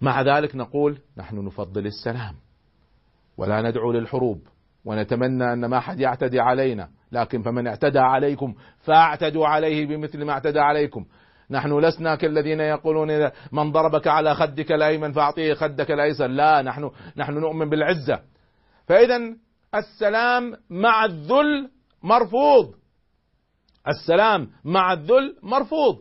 مع 0.00 0.22
ذلك 0.22 0.56
نقول 0.56 0.98
نحن 1.16 1.44
نفضل 1.44 1.86
السلام. 1.86 2.34
ولا 3.36 3.62
ندعو 3.62 3.92
للحروب 3.92 4.40
ونتمنى 4.84 5.52
أن 5.52 5.66
ما 5.66 5.80
حد 5.80 6.00
يعتدي 6.00 6.40
علينا 6.40 6.90
لكن 7.12 7.42
فمن 7.42 7.66
اعتدى 7.66 7.98
عليكم 7.98 8.54
فاعتدوا 8.78 9.46
عليه 9.46 9.86
بمثل 9.86 10.24
ما 10.24 10.32
اعتدى 10.32 10.60
عليكم. 10.60 11.06
نحن 11.50 11.78
لسنا 11.78 12.14
كالذين 12.14 12.60
يقولون 12.60 13.30
من 13.52 13.72
ضربك 13.72 14.06
على 14.06 14.34
خدك 14.34 14.72
الأيمن 14.72 15.12
فأعطيه 15.12 15.54
خدك 15.54 15.90
الأيسر. 15.90 16.26
لا 16.26 16.62
نحن 16.62 16.90
نحن 17.16 17.32
نؤمن 17.32 17.70
بالعزة. 17.70 18.20
فاذا 18.88 19.36
السلام 19.74 20.56
مع 20.70 21.04
الذل 21.04 21.70
مرفوض. 22.02 22.74
السلام 23.88 24.48
مع 24.64 24.92
الذل 24.92 25.36
مرفوض. 25.42 25.98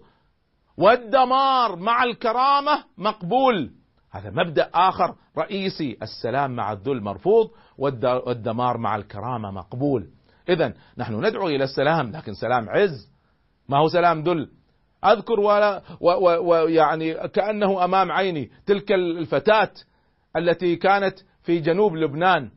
والدمار 0.78 1.76
مع 1.76 2.04
الكرامة 2.04 2.84
مقبول. 2.98 3.72
هذا 4.12 4.30
مبدأ 4.30 4.70
آخر 4.74 5.16
رئيسي. 5.38 5.98
السلام 6.02 6.56
مع 6.56 6.72
الذل 6.72 7.02
مرفوض 7.02 7.52
والدمار 7.78 8.78
مع 8.78 8.96
الكرامة 8.96 9.52
مقبول. 9.52 10.08
اذا 10.50 10.74
نحن 10.98 11.26
ندعو 11.26 11.48
إلى 11.48 11.64
السلام 11.64 12.12
لكن 12.12 12.34
سلام 12.34 12.70
عز. 12.70 13.10
ما 13.70 13.78
هو 13.78 13.88
سلام 13.88 14.24
ذل؟ 14.24 14.50
أذكر 15.06 15.40
ولا 15.40 15.82
ويعني 16.42 17.14
كأنه 17.28 17.84
أمام 17.86 18.12
عيني 18.12 18.52
تلك 18.66 18.92
الفتاة 18.92 19.72
التي 20.38 20.76
كانت 20.76 21.20
في 21.44 21.60
جنوب 21.60 21.96
لبنان 21.96 22.50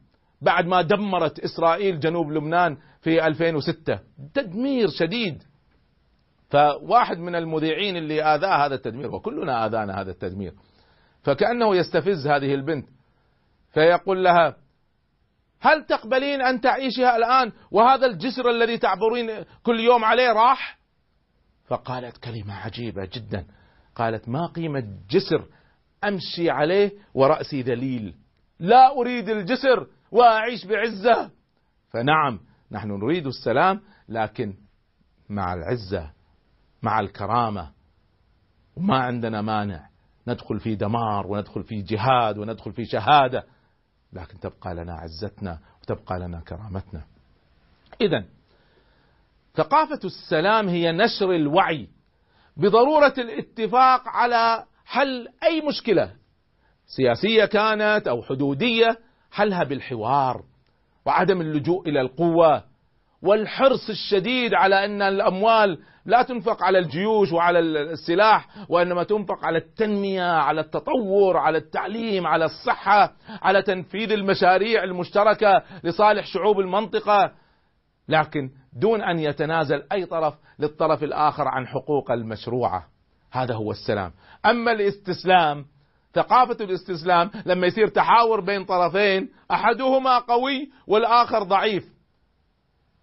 بعد 0.42 0.66
ما 0.66 0.82
دمرت 0.82 1.38
إسرائيل 1.38 2.00
جنوب 2.00 2.32
لبنان 2.32 2.76
في 3.00 3.26
2006 3.26 3.98
تدمير 4.35 4.88
شديد. 4.88 5.42
فواحد 6.50 7.18
من 7.18 7.35
المذيعين 7.35 7.96
اللي 7.96 8.22
آذاه 8.22 8.66
هذا 8.66 8.74
التدمير 8.74 9.14
وكلنا 9.14 9.66
آذانا 9.66 10.00
هذا 10.00 10.11
التدمير 10.11 10.52
فكأنه 11.22 11.76
يستفز 11.76 12.26
هذه 12.26 12.54
البنت 12.54 12.88
فيقول 13.72 14.24
لها 14.24 14.56
هل 15.61 15.87
تقبلين 15.87 16.42
أن 16.42 16.61
تعيشها 16.61 17.16
الآن؟ 17.16 17.52
وهذا 17.70 18.06
الجسر 18.06 18.50
الذي 18.50 18.78
تعبرين 18.78 19.44
كل 19.62 19.80
يوم 19.80 20.04
عليه 20.04 20.32
راح؟ 20.32 20.75
فقالت 21.66 22.16
كلمة 22.16 22.55
عجيبة 22.55 23.09
جدا. 23.12 23.46
قالت 23.94 24.29
ما 24.29 24.46
قيمة 24.46 24.98
جسر 25.11 25.46
أمشي 26.05 26.50
عليه 26.50 26.92
ورأسي 27.14 27.62
ذليل. 27.62 28.14
لا 28.59 28.92
أريد 28.96 29.29
الجسر 29.29 29.87
وأعيش 30.11 30.66
بعزة. 30.66 31.31
فنعم 31.90 32.40
نحن 32.70 32.88
نريد 32.88 33.26
السلام 33.26 33.81
لكن 34.09 34.55
مع 35.29 35.55
العزة 35.55 36.11
مع 36.83 37.00
الكرامة. 37.00 37.70
وما 38.76 38.98
عندنا 38.98 39.42
مانع. 39.42 39.88
ندخل 40.29 40.61
في 40.61 40.74
دمار 40.74 41.26
وندخل 41.26 41.62
في 41.62 41.83
جهاد 41.83 42.38
وندخل 42.38 42.72
في 42.72 42.85
شهادة. 42.85 43.44
لكن 44.12 44.40
تبقى 44.40 44.74
لنا 44.74 44.94
عزتنا 44.94 45.59
وتبقى 45.83 46.18
لنا 46.20 46.40
كرامتنا. 46.40 47.05
اذا 48.00 48.24
ثقافة 49.56 50.00
السلام 50.04 50.68
هي 50.68 50.92
نشر 50.92 51.30
الوعي 51.32 51.88
بضرورة 52.56 53.14
الاتفاق 53.18 54.08
على 54.08 54.64
حل 54.86 55.28
أي 55.42 55.60
مشكلة 55.60 56.10
سياسية 56.96 57.44
كانت 57.44 58.08
أو 58.08 58.22
حدودية 58.22 58.98
حلها 59.30 59.64
بالحوار 59.64 60.42
وعدم 61.06 61.40
اللجوء 61.40 61.88
إلى 61.88 62.00
القوة 62.00 62.62
والحرص 63.22 63.90
الشديد 63.90 64.54
على 64.54 64.84
أن 64.84 65.02
الأموال 65.02 65.78
لا 66.06 66.22
تنفق 66.22 66.62
على 66.62 66.78
الجيوش 66.78 67.32
وعلى 67.32 67.58
السلاح 67.58 68.48
وإنما 68.68 69.02
تنفق 69.02 69.44
على 69.44 69.58
التنمية 69.58 70.32
على 70.32 70.60
التطور 70.60 71.36
على 71.36 71.58
التعليم 71.58 72.26
على 72.26 72.44
الصحة 72.44 73.12
على 73.42 73.62
تنفيذ 73.62 74.12
المشاريع 74.12 74.84
المشتركة 74.84 75.62
لصالح 75.84 76.26
شعوب 76.26 76.60
المنطقة. 76.60 77.32
لكن 78.08 78.50
دون 78.80 79.02
أن 79.02 79.18
يتنازل 79.18 79.82
أي 79.92 80.06
طرف 80.06 80.34
للطرف 80.58 81.04
الآخر 81.04 81.48
عن 81.48 81.66
حقوق 81.66 82.10
المشروعة. 82.10 82.86
هذا 83.32 83.54
هو 83.54 83.70
السلام. 83.70 84.12
أما 84.46 84.72
الاستسلام 84.72 85.64
ثقافة 86.14 86.64
الاستسلام 86.64 87.30
لما 87.46 87.66
يصير 87.66 87.88
تحاور 87.88 88.40
بين 88.40 88.64
طرفين 88.64 89.28
أحدهما 89.50 90.18
قوي 90.18 90.70
والآخر 90.86 91.42
ضعيف. 91.42 91.96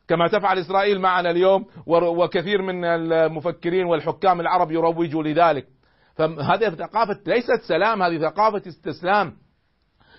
كما 0.08 0.28
تفعل 0.28 0.58
إسرائيل 0.60 1.00
معنا 1.02 1.32
اليوم 1.32 1.66
وكثير 1.88 2.62
من 2.62 2.86
المفكرين 2.86 3.86
والحكام 3.86 4.42
العرب 4.42 4.72
يروجوا 4.72 5.24
لذلك. 5.24 5.68
فهذه 6.16 6.70
ثقافة 6.70 7.20
ليست 7.28 7.62
سلام 7.68 8.04
هذه 8.04 8.18
ثقافة 8.18 8.62
استسلام. 8.68 9.34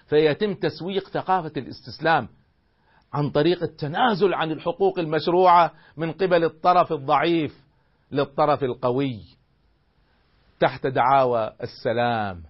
فيتم 0.07 0.55
تسويق 0.55 1.09
ثقافة 1.09 1.53
الاستسلام. 1.57 2.29
عن 3.15 3.31
طريق 3.31 3.63
التنازل 3.63 4.35
عن 4.35 4.51
الحقوق 4.51 4.99
المشروعة 4.99 5.73
من 5.97 6.13
قبل 6.13 6.45
الطرف 6.45 6.93
الضعيف 6.93 7.65
للطرف 8.13 8.65
القوي. 8.65 9.21
تحت 10.61 10.87
دعاوى 10.87 11.53
السلام 11.63 12.43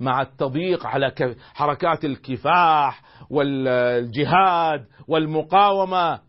مع 0.00 0.22
التضييق 0.22 0.86
على 0.86 1.12
حركات 1.54 2.04
الكفاح 2.04 3.02
والجهاد 3.30 4.86
والمقاومة. 5.08 6.20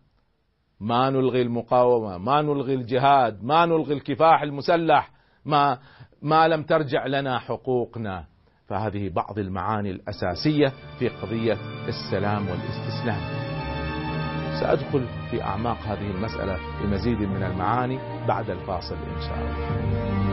ما 0.80 1.10
نلغي 1.10 1.42
المقاومة 1.42 2.18
ما 2.18 2.42
نلغي 2.42 2.74
الجهاد 2.74 3.44
ما 3.44 3.66
نلغي 3.66 3.94
الكفاح 3.94 4.42
المسلح 4.42 5.10
ما 5.44 5.78
ما 6.22 6.48
لم 6.48 6.62
ترجع 6.62 7.06
لنا 7.06 7.38
حقوقنا. 7.38 8.24
فهذه 8.66 9.08
بعض 9.08 9.38
المعاني 9.38 9.90
الأساسية 9.90 10.72
في 10.98 11.08
قضية 11.08 11.58
السلام 11.88 12.48
والاستسلام. 12.48 13.53
سأدخل 14.60 15.06
في 15.30 15.42
أعماق 15.42 15.76
هذه 15.86 16.10
المسألة 16.10 16.58
بمزيد 16.82 17.20
من 17.20 17.42
المعاني 17.42 17.98
بعد 18.28 18.50
الفاصل 18.50 18.94
إن 18.94 19.20
شاء 19.20 19.38
الله. 19.38 20.23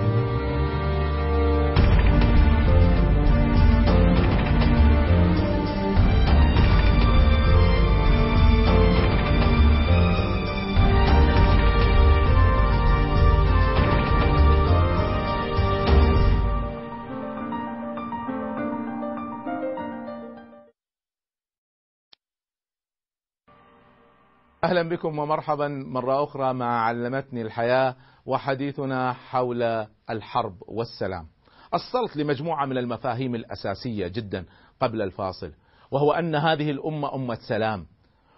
أهلا 24.63 24.89
بكم 24.89 25.19
ومرحبا 25.19 25.67
مرة 25.67 26.23
أخرى 26.23 26.53
مع 26.53 26.81
علمتني 26.81 27.41
الحياة 27.41 27.95
وحديثنا 28.25 29.13
حول 29.13 29.63
الحرب 30.09 30.53
والسلام. 30.67 31.27
اصلت 31.73 32.17
لمجموعة 32.17 32.65
من 32.65 32.77
المفاهيم 32.77 33.35
الأساسية 33.35 34.07
جدا 34.07 34.45
قبل 34.81 35.01
الفاصل 35.01 35.51
وهو 35.91 36.11
أن 36.11 36.35
هذه 36.35 36.71
الأمة 36.71 37.15
أمة 37.15 37.37
سلام 37.47 37.85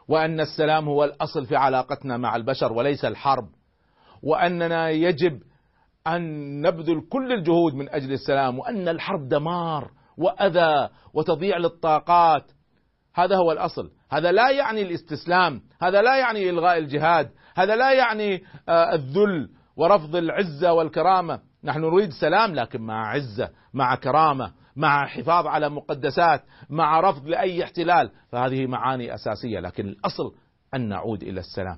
وأن 0.07 0.39
السلام 0.39 0.87
هو 0.89 1.03
الأصل 1.03 1.45
في 1.45 1.55
علاقتنا 1.55 2.17
مع 2.17 2.35
البشر 2.35 2.73
وليس 2.73 3.05
الحرب 3.05 3.47
وأننا 4.23 4.89
يجب 4.89 5.39
أن 6.07 6.21
نبذل 6.61 7.01
كل 7.09 7.31
الجهود 7.33 7.73
من 7.73 7.89
أجل 7.89 8.11
السلام 8.13 8.59
وأن 8.59 8.87
الحرب 8.87 9.27
دمار 9.27 9.91
وأذى 10.17 10.89
وتضييع 11.13 11.57
للطاقات 11.57 12.43
هذا 13.15 13.35
هو 13.35 13.51
الأصل. 13.51 13.91
هذا 14.11 14.31
لا 14.31 14.51
يعني 14.51 14.81
الاستسلام 14.81 15.61
هذا 15.81 16.01
لا 16.01 16.17
يعني 16.17 16.49
إلغاء 16.49 16.77
الجهاد 16.77 17.29
هذا 17.55 17.75
لا 17.75 17.93
يعني 17.93 18.43
الذل 18.69 19.49
ورفض 19.77 20.15
العزة 20.15 20.73
والكرامة. 20.73 21.39
نحن 21.63 21.79
نريد 21.79 22.09
سلام 22.09 22.55
لكن 22.55 22.81
مع 22.81 23.09
عزة 23.09 23.49
مع 23.73 23.95
كرامة 23.95 24.51
مع 24.75 25.05
حفاظ 25.05 25.47
على 25.47 25.69
مقدسات 25.69 26.43
مع 26.69 26.99
رفض 26.99 27.27
لأي 27.27 27.63
احتلال. 27.63 28.11
فهذه 28.31 28.67
معاني 28.67 29.13
أساسية 29.13 29.59
لكن 29.59 29.87
الأصل 29.87 30.35
أن 30.75 30.89
نعود 30.89 31.23
إلى 31.23 31.39
السلام. 31.39 31.77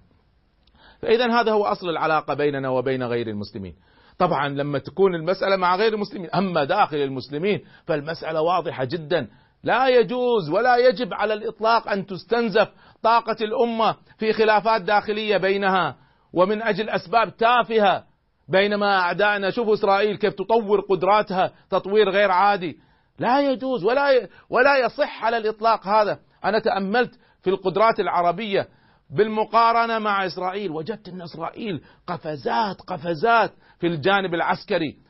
فاذا 1.01 1.39
هذا 1.39 1.51
هو 1.51 1.65
أصل 1.65 1.89
العلاقة 1.89 2.33
بيننا 2.33 2.69
وبين 2.69 3.03
غير 3.03 3.27
المسلمين. 3.27 3.75
طبعا 4.17 4.49
لما 4.49 4.79
تكون 4.79 5.15
المسألة 5.15 5.55
مع 5.55 5.75
غير 5.75 5.93
المسلمين 5.93 6.29
أما 6.29 6.63
داخل 6.63 6.97
المسلمين 6.97 7.61
فالمسألة 7.85 8.41
واضحة 8.41 8.83
جدا. 8.83 9.27
لا 9.65 9.87
يجوز 9.87 10.49
ولا 10.49 10.77
يجب 10.77 11.13
على 11.13 11.33
الإطلاق 11.33 11.87
أن 11.87 12.05
تستنزف 12.05 12.69
طاقة 13.03 13.35
الأمة 13.41 13.95
في 14.17 14.33
خلافات 14.33 14.81
داخلية 14.81 15.37
بينها 15.37 15.95
ومن 16.33 16.61
أجل 16.61 16.89
أسباب 16.89 17.37
تافهة. 17.37 18.03
بينما 18.47 18.99
أعدائنا 18.99 19.49
شوفوا 19.49 19.73
إسرائيل 19.73 20.17
كيف 20.17 20.33
تطور 20.33 20.81
قدراتها 20.81 21.51
تطوير 21.69 22.09
غير 22.09 22.31
عادي. 22.31 22.77
لا 23.19 23.39
يجوز 23.39 23.83
ولا 23.83 24.27
ولا 24.49 24.77
يصح 24.77 25.25
على 25.25 25.37
الإطلاق 25.37 25.87
هذا. 25.87 26.19
أنا 26.45 26.59
تأملت 26.59 27.19
في 27.43 27.49
القدرات 27.49 27.99
العربية 27.99 28.67
بالمقارنة 29.09 29.99
مع 29.99 30.25
إسرائيل. 30.25 30.71
وجدت 30.71 31.09
أن 31.09 31.21
إسرائيل 31.21 31.81
قفزات 32.07 32.81
قفزات 32.81 33.51
في 33.79 33.87
الجانب 33.87 34.33
العسكري. 34.33 35.04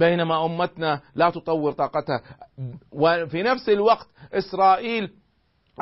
بينما 0.00 0.46
أمتنا 0.46 1.00
لا 1.14 1.30
تطور 1.30 1.72
طاقتها. 1.72 2.22
وفي 2.92 3.42
نفس 3.42 3.68
الوقت 3.68 4.06
إسرائيل 4.32 5.10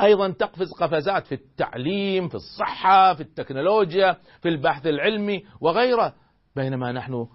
أيضا 0.01 0.29
تقفز 0.29 0.71
قفزات 0.73 1.27
في 1.27 1.35
التعليم 1.35 2.27
في 2.27 2.35
الصحة 2.35 3.13
في 3.13 3.21
التكنولوجيا 3.21 4.17
في 4.41 4.49
البحث 4.49 4.87
العلمي 4.87 5.45
وغيره 5.61 6.13
بينما 6.55 6.91
نحن 6.91 7.27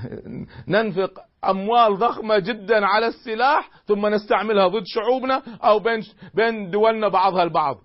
ننفق 0.68 1.10
أموال 1.44 1.98
ضخمة 1.98 2.38
جدا 2.38 2.86
على 2.86 3.06
السلاح 3.06 3.70
ثم 3.86 4.06
نستعملها 4.06 4.68
ضد 4.68 4.84
شعوبنا 4.86 5.42
أو 5.64 5.78
بين 5.78 6.00
بين 6.34 6.70
دولنا 6.70 7.08
بعضها 7.08 7.42
البعض. 7.42 7.76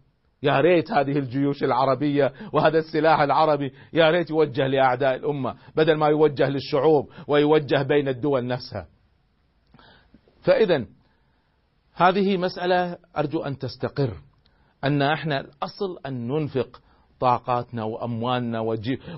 يا 0.43 0.61
ريت 0.61 0.91
هذه 0.91 1.17
الجيوش 1.17 1.63
العربية 1.63 2.33
وهذا 2.53 2.77
السلاح 2.79 3.19
العربي 3.19 3.73
يا 3.93 4.11
ريت 4.11 4.29
يوجه 4.29 4.67
لأعداء 4.67 5.15
الأمة 5.15 5.55
بدل 5.75 5.97
ما 5.97 6.07
يوجه 6.07 6.49
للشعوب 6.49 7.09
ويوجه 7.27 7.83
بين 7.83 8.07
الدول 8.07 8.47
نفسها. 8.47 8.87
فإذا 10.41 10.85
هذه 11.93 12.37
مسألة 12.37 12.97
أرجو 13.17 13.43
أن 13.43 13.57
تستقر 13.57 14.13
أن 14.83 15.01
إحنا 15.01 15.39
الأصل 15.39 15.97
أن 16.05 16.27
ننفق 16.27 16.81
طاقاتنا 17.19 17.83
وأموالنا 17.83 18.59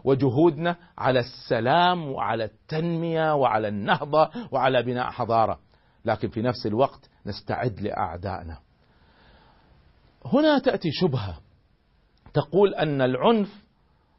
وجهودنا 0.03 0.75
على 0.97 1.19
السلام 1.19 2.07
وعلى 2.11 2.43
التنمية 2.43 3.35
وعلى 3.35 3.67
النهضة 3.67 4.29
وعلى 4.51 4.83
بناء 4.83 5.09
حضارة. 5.09 5.59
لكن 6.05 6.27
في 6.27 6.41
نفس 6.41 6.65
الوقت 6.65 7.09
نستعد 7.25 7.79
لأعدائنا. 7.81 8.57
هنا 10.25 10.59
تأتي 10.59 10.89
شبهة. 10.91 11.37
تقول 12.33 12.75
أن 12.75 13.01
العنف 13.01 13.63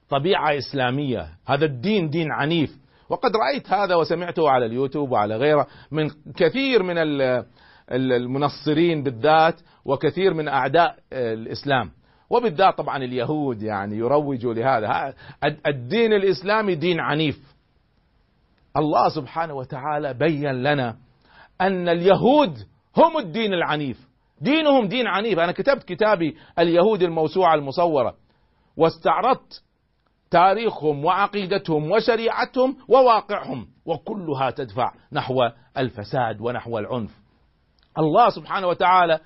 طبيعة 0.08 0.58
إسلامية. 0.58 1.28
هذا 1.46 1.64
الدين 1.64 2.10
دين 2.10 2.32
عنيف. 2.32 2.78
وقد 3.08 3.30
رأيت 3.36 3.72
هذا 3.72 3.94
وسمعته 3.94 4.50
على 4.50 4.66
اليوتيوب 4.66 5.10
وعلى 5.10 5.36
غيره 5.36 5.66
من 5.90 6.10
كثير 6.36 6.82
من 6.82 6.94
المنصرين 7.90 9.02
بالذات 9.02 9.60
وكثير 9.84 10.34
من 10.34 10.48
أعداء 10.48 10.96
الإسلام. 11.12 11.90
وبالذات 12.30 12.78
طبعا 12.78 12.96
اليهود 12.96 13.62
يعني 13.62 13.96
يروجوا 13.96 14.54
لهذا. 14.54 15.14
الدين 15.66 16.12
الإسلامي 16.12 16.74
دين 16.74 17.00
عنيف. 17.00 17.54
الله 18.76 19.08
سبحانه 19.08 19.54
وتعالى 19.54 20.14
بين 20.14 20.62
لنا 20.62 20.96
أن 21.60 21.88
اليهود 21.88 22.58
هم 22.96 23.18
الدين 23.18 23.54
العنيف. 23.54 24.08
دينهم 24.44 24.88
دين 24.88 25.07
عنيف. 25.07 25.38
أنا 25.38 25.52
كتبت 25.52 25.83
كتابي 25.83 26.37
اليهود 26.59 27.02
الموسوعة 27.02 27.54
المصورة. 27.54 28.14
واستعرضت 28.76 29.62
تاريخهم 30.30 31.04
وعقيدتهم 31.04 31.90
وشريعتهم 31.90 32.76
وواقعهم. 32.88 33.66
وكلها 33.87 34.50
تدفع 34.50 34.92
نحو 35.12 35.42
الفساد 35.78 36.40
ونحو 36.40 36.78
العنف. 36.78 37.11
الله 37.98 38.28
سبحانه 38.28 38.66
وتعالى 38.66 39.20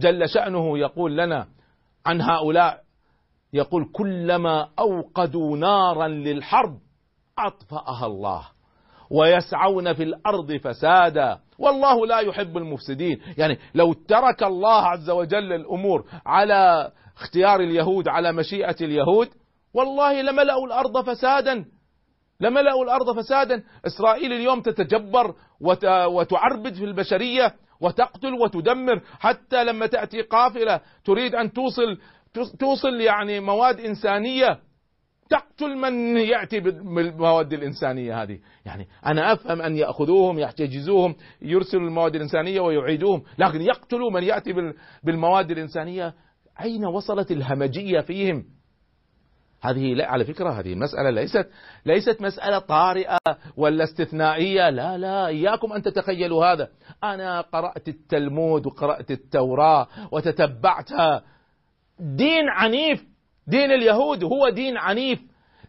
جل 0.00 0.28
شأنه 0.28 0.78
يقول 0.78 1.16
لنا 1.16 1.46
عن 2.06 2.20
هؤلاء. 2.20 2.80
يقول 3.52 3.90
كلما 3.92 4.68
أوقدوا 4.78 5.56
نارا 5.56 6.08
للحرب 6.08 6.78
أطفأها 7.38 8.06
الله. 8.06 8.48
ويسعون 9.10 9.92
في 9.92 10.02
الأرض 10.02 10.52
فسادا. 10.52 11.38
والله 11.62 12.06
لا 12.06 12.18
يحب 12.18 12.56
المفسدين. 12.56 13.20
يعني 13.38 13.58
لو 13.74 13.92
ترك 13.92 14.42
الله 14.42 14.82
عز 14.86 15.10
وجل 15.10 15.52
الأمور 15.52 16.04
على 16.26 16.92
اختيار 17.16 17.60
اليهود 17.60 18.08
على 18.08 18.32
مشيئة 18.32 18.76
اليهود 18.80 19.28
والله 19.74 20.22
لملأوا 20.22 20.66
الأرض 20.66 21.10
فسادا. 21.10 21.64
لملأوا 22.40 22.84
الأرض 22.84 23.18
فسادا. 23.18 23.62
إسرائيل 23.86 24.32
اليوم 24.32 24.60
تتجبر 24.60 25.34
وتعربد 26.10 26.74
في 26.74 26.84
البشرية 26.84 27.54
وتقتل 27.80 28.34
وتدمر. 28.34 29.00
حتى 29.20 29.64
لما 29.64 29.86
تأتي 29.86 30.22
قافلة 30.22 30.80
تريد 31.04 31.34
أن 31.34 31.52
توصل 31.52 31.98
توصل 32.58 33.00
يعني 33.00 33.40
مواد 33.40 33.80
إنسانية 33.80 34.58
تقتل 35.32 35.76
من 35.76 36.16
يأتي 36.16 36.60
بالمواد 36.60 37.52
الإنسانية 37.52 38.22
هذه، 38.22 38.38
يعني 38.66 38.88
أنا 39.06 39.32
أفهم 39.32 39.62
أن 39.62 39.76
يأخذوهم 39.76 40.38
يحتجزوهم 40.38 41.14
يرسلوا 41.42 41.88
المواد 41.88 42.14
الإنسانية 42.14 42.60
ويعيدوهم، 42.60 43.22
لكن 43.38 43.60
يقتلوا 43.60 44.10
من 44.10 44.22
يأتي 44.22 44.72
بالمواد 45.04 45.50
الإنسانية، 45.50 46.14
أين 46.60 46.84
وصلت 46.84 47.30
الهمجية 47.30 48.00
فيهم؟ 48.00 48.44
هذه 49.62 49.94
لا 49.94 50.10
على 50.10 50.24
فكرة 50.24 50.50
هذه 50.50 50.72
المسألة 50.72 51.10
ليست 51.10 51.50
ليست 51.86 52.22
مسألة 52.22 52.58
طارئة 52.58 53.18
ولا 53.56 53.84
استثنائية. 53.84 54.70
لا 54.70 54.98
لا 54.98 55.26
إياكم 55.26 55.72
أن 55.72 55.82
تتخيلوا 55.82 56.46
هذا. 56.46 56.68
أنا 57.04 57.40
قرأت 57.40 57.88
التلمود 57.88 58.66
وقرأت 58.66 59.10
التوراة 59.10 59.86
وتتبعتها. 60.12 61.22
دين 62.00 62.48
عنيف. 62.48 63.11
دين 63.46 63.72
اليهود 63.72 64.24
هو 64.24 64.48
دين 64.48 64.76
عنيف. 64.76 65.20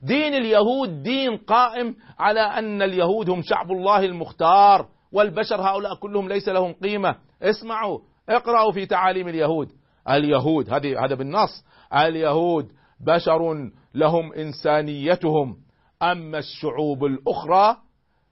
دين 0.01 0.33
اليهود 0.33 1.03
دين 1.03 1.37
قائم 1.37 1.95
على 2.19 2.39
أن 2.39 2.81
اليهود 2.81 3.29
هم 3.29 3.41
شعب 3.41 3.71
الله 3.71 4.05
المختار 4.05 4.87
والبشر 5.11 5.61
هؤلاء 5.61 5.95
كلهم 5.95 6.29
ليس 6.29 6.49
لهم 6.49 6.73
قيمة. 6.73 7.15
اسمعوا 7.41 7.99
اقرأوا 8.29 8.71
في 8.71 8.85
تعاليم 8.85 9.27
اليهود. 9.27 9.69
اليهود 10.09 10.73
هذه 10.73 11.05
هذا 11.05 11.15
بالنص. 11.15 11.65
اليهود 11.93 12.71
بشر 13.05 13.69
لهم 13.95 14.33
إنسانيتهم. 14.33 15.57
أما 16.01 16.37
الشعوب 16.37 17.05
الأخرى 17.05 17.77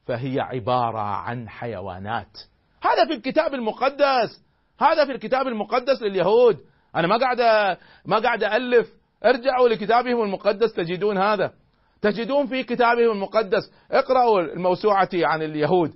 فهي 0.06 0.40
عبارة 0.40 1.00
عن 1.00 1.50
حيوانات. 1.50 2.38
هذا 2.84 3.06
في 3.08 3.14
الكتاب 3.14 3.54
المقدس. 3.54 4.44
هذا 4.80 5.06
في 5.06 5.12
الكتاب 5.12 5.48
المقدس 5.48 6.02
لليهود. 6.02 6.58
أنا 6.96 7.08
ما 7.08 7.18
قاعد 7.18 7.78
ما 8.06 8.20
قاعد 8.20 8.44
الف 8.44 9.01
ارجعوا 9.26 9.70
لكتابهم 9.70 10.24
المقدس 10.24 10.74
تجدون 10.74 11.18
هذا. 11.18 11.54
تجدون 12.02 12.48
في 12.48 12.64
كتابهم 12.64 13.12
المقدس. 13.12 13.72
اقرأوا 13.92 14.42
الموسوعة 14.42 15.10
عن 15.14 15.42
اليهود. 15.42 15.92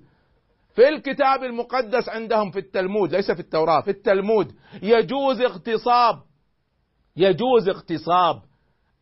في 0.76 0.90
الكتاب 0.90 1.44
المقدس 1.44 2.10
عندهم 2.10 2.52
في 2.52 2.60
التلمود 2.60 3.16
ليس 3.16 3.32
في 3.32 3.40
التوراة 3.40 3.82
في 3.82 3.92
التلمود 3.92 4.52
يجوز 4.84 5.42
اغتصاب. 5.42 6.16
يجوز 7.18 7.70
اغتصاب 7.70 8.42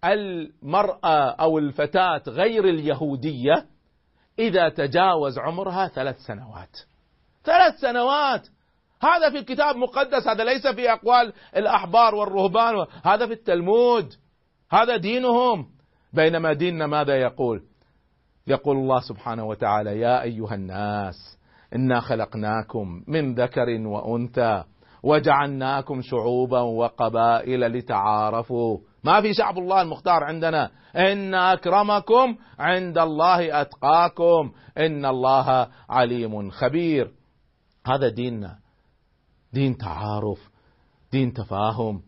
المرأة 0.05 1.29
أو 1.29 1.57
الفتاة 1.57 2.21
غير 2.27 2.65
اليهودية 2.65 3.65
إذا 4.39 4.69
تجاوز 4.69 5.39
عمرها 5.39 5.87
ثلاث 5.87 6.17
سنوات. 6.17 6.77
ثلاث 7.43 7.79
سنوات! 7.81 8.47
هذا 9.05 9.29
في 9.29 9.37
الكتاب 9.37 9.75
المقدس 9.75 10.27
هذا 10.27 10.43
ليس 10.43 10.67
في 10.67 10.91
أقوال 10.91 11.33
الأحبار 11.57 12.15
والرهبان 12.15 12.85
هذا 13.05 13.27
في 13.27 13.33
التلمود 13.33 14.13
هذا 14.71 14.97
دينهم. 14.97 15.65
بينما 16.13 16.53
ديننا 16.53 16.87
ماذا 16.87 17.15
يقول؟ 17.15 17.63
يقول 18.47 18.77
الله 18.77 18.99
سبحانه 18.99 19.45
وتعالى 19.45 19.99
يا 19.99 20.21
أيها 20.21 20.55
الناس 20.55 21.15
إنا 21.75 21.99
خلقناكم 21.99 23.03
من 23.07 23.35
ذكر 23.35 23.69
وأنثى 23.85 24.63
وجعلناكم 25.03 26.01
شعوبا 26.01 26.59
وقبائل 26.59 27.59
لتعارفوا. 27.59 28.77
ما 29.03 29.21
في 29.21 29.33
شعب 29.33 29.57
الله 29.57 29.81
المختار 29.81 30.23
عندنا. 30.23 30.71
إن 30.95 31.33
أكرمكم 31.33 32.35
عند 32.59 32.97
الله 32.97 33.61
أتقاكم 33.61 34.51
إن 34.77 35.05
الله 35.05 35.67
عليم 35.89 36.49
خبير. 36.49 37.11
هذا 37.87 38.09
ديننا. 38.09 38.62
دين 39.53 39.77
تعارف 39.77 40.49
دين 41.11 41.33
تفاهم. 41.33 42.01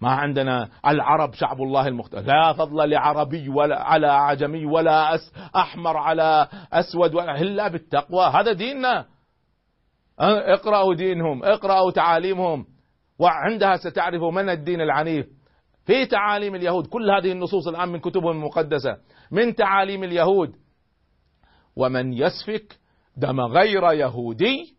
ما 0.00 0.10
عندنا 0.10 0.68
العرب 0.86 1.34
شعب 1.34 1.62
الله 1.62 1.88
المختار 1.88 2.20
لا 2.20 2.52
فضل 2.52 2.90
لعربي 2.90 3.48
ولا 3.48 3.82
على 3.82 4.06
أعجمي 4.06 4.66
ولا 4.66 5.14
أس 5.14 5.32
أحمر 5.56 5.96
على 5.96 6.48
أسود 6.72 7.14
ولا 7.14 7.40
إلا 7.40 7.68
بالتقوى. 7.68 8.24
هذا 8.26 8.52
ديننا. 8.52 9.06
اقرأوا 10.18 10.94
دينهم 10.94 11.44
اقرأوا 11.44 11.90
تعاليمهم. 11.90 12.66
وعندها 13.18 13.76
ستعرفوا 13.76 14.32
من 14.32 14.48
الدين 14.48 14.80
العنيف. 14.80 15.26
في 15.86 16.06
تعاليم 16.06 16.54
اليهود 16.54 16.86
كل 16.86 17.10
هذه 17.10 17.32
النصوص 17.32 17.68
الآن 17.68 17.88
من 17.88 18.00
كتبهم 18.00 18.30
المقدسة. 18.30 18.96
من 19.30 19.54
تعاليم 19.54 20.04
اليهود. 20.04 20.56
ومن 21.76 22.12
يسفك 22.12 22.78
دم 23.16 23.40
غير 23.40 23.92
يهودي 23.92 24.74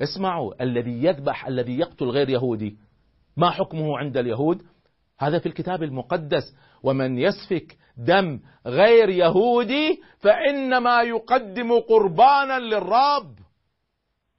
اسمعوا 0.00 0.62
الذي 0.62 1.04
يذبح 1.04 1.46
الذي 1.46 1.78
يقتل 1.78 2.06
غير 2.06 2.28
يهودي. 2.28 2.76
ما 3.36 3.50
حكمه 3.50 3.98
عند 3.98 4.16
اليهود؟ 4.16 4.62
هذا 5.18 5.38
في 5.38 5.46
الكتاب 5.46 5.82
المقدس. 5.82 6.54
ومن 6.82 7.18
يسفك 7.18 7.76
دم 7.96 8.40
غير 8.66 9.08
يهودي 9.08 10.00
فإنما 10.18 11.02
يقدم 11.02 11.80
قربانا 11.80 12.58
للرب. 12.58 13.38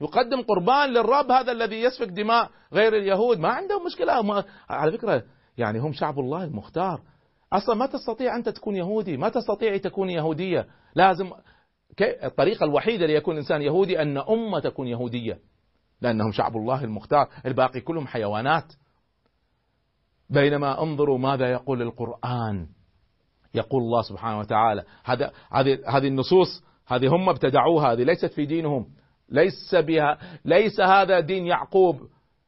يقدم 0.01 0.41
قربان 0.41 0.89
للرب 0.89 1.31
هذا 1.31 1.51
الذي 1.51 1.81
يسفك 1.81 2.07
دماء 2.07 2.49
غير 2.73 2.97
اليهود. 2.97 3.39
ما 3.39 3.49
عندهم 3.49 3.85
مشكلة. 3.85 4.21
ما 4.21 4.43
على 4.69 4.91
فكرة 4.91 5.23
يعني 5.57 5.79
هم 5.79 5.93
شعب 5.93 6.19
الله 6.19 6.43
المختار. 6.43 7.01
أصلا 7.53 7.75
ما 7.75 7.85
تستطيع 7.85 8.35
أنت 8.35 8.49
تكون 8.49 8.75
يهودي. 8.75 9.17
ما 9.17 9.29
تستطيع 9.29 9.77
تكون 9.77 10.09
يهودية. 10.09 10.67
لازم 10.95 11.31
الطريقة 12.01 12.63
الوحيدة 12.63 13.05
ليكون 13.05 13.37
إنسان 13.37 13.61
يهودي 13.61 14.01
أن 14.01 14.17
أمة 14.17 14.59
تكون 14.59 14.87
يهودية. 14.87 15.39
لأنهم 16.01 16.31
شعب 16.31 16.57
الله 16.57 16.83
المختار. 16.83 17.27
الباقي 17.45 17.81
كلهم 17.81 18.07
حيوانات. 18.07 18.73
بينما 20.29 20.83
انظروا 20.83 21.17
ماذا 21.17 21.51
يقول 21.51 21.81
القرآن. 21.81 22.67
يقول 23.53 23.83
الله 23.83 24.01
سبحانه 24.01 24.39
وتعالى. 24.39 24.83
هذا 25.03 25.31
هذه 25.87 26.07
النصوص 26.07 26.63
هذه 26.87 27.15
هم 27.15 27.29
ابتدعوها 27.29 27.93
هذه 27.93 28.03
ليست 28.03 28.33
في 28.33 28.45
دينهم. 28.45 28.87
ليس 29.29 29.75
بها 29.75 30.17
ليس 30.45 30.79
هذا 30.81 31.19
دين 31.19 31.45
يعقوب 31.45 31.99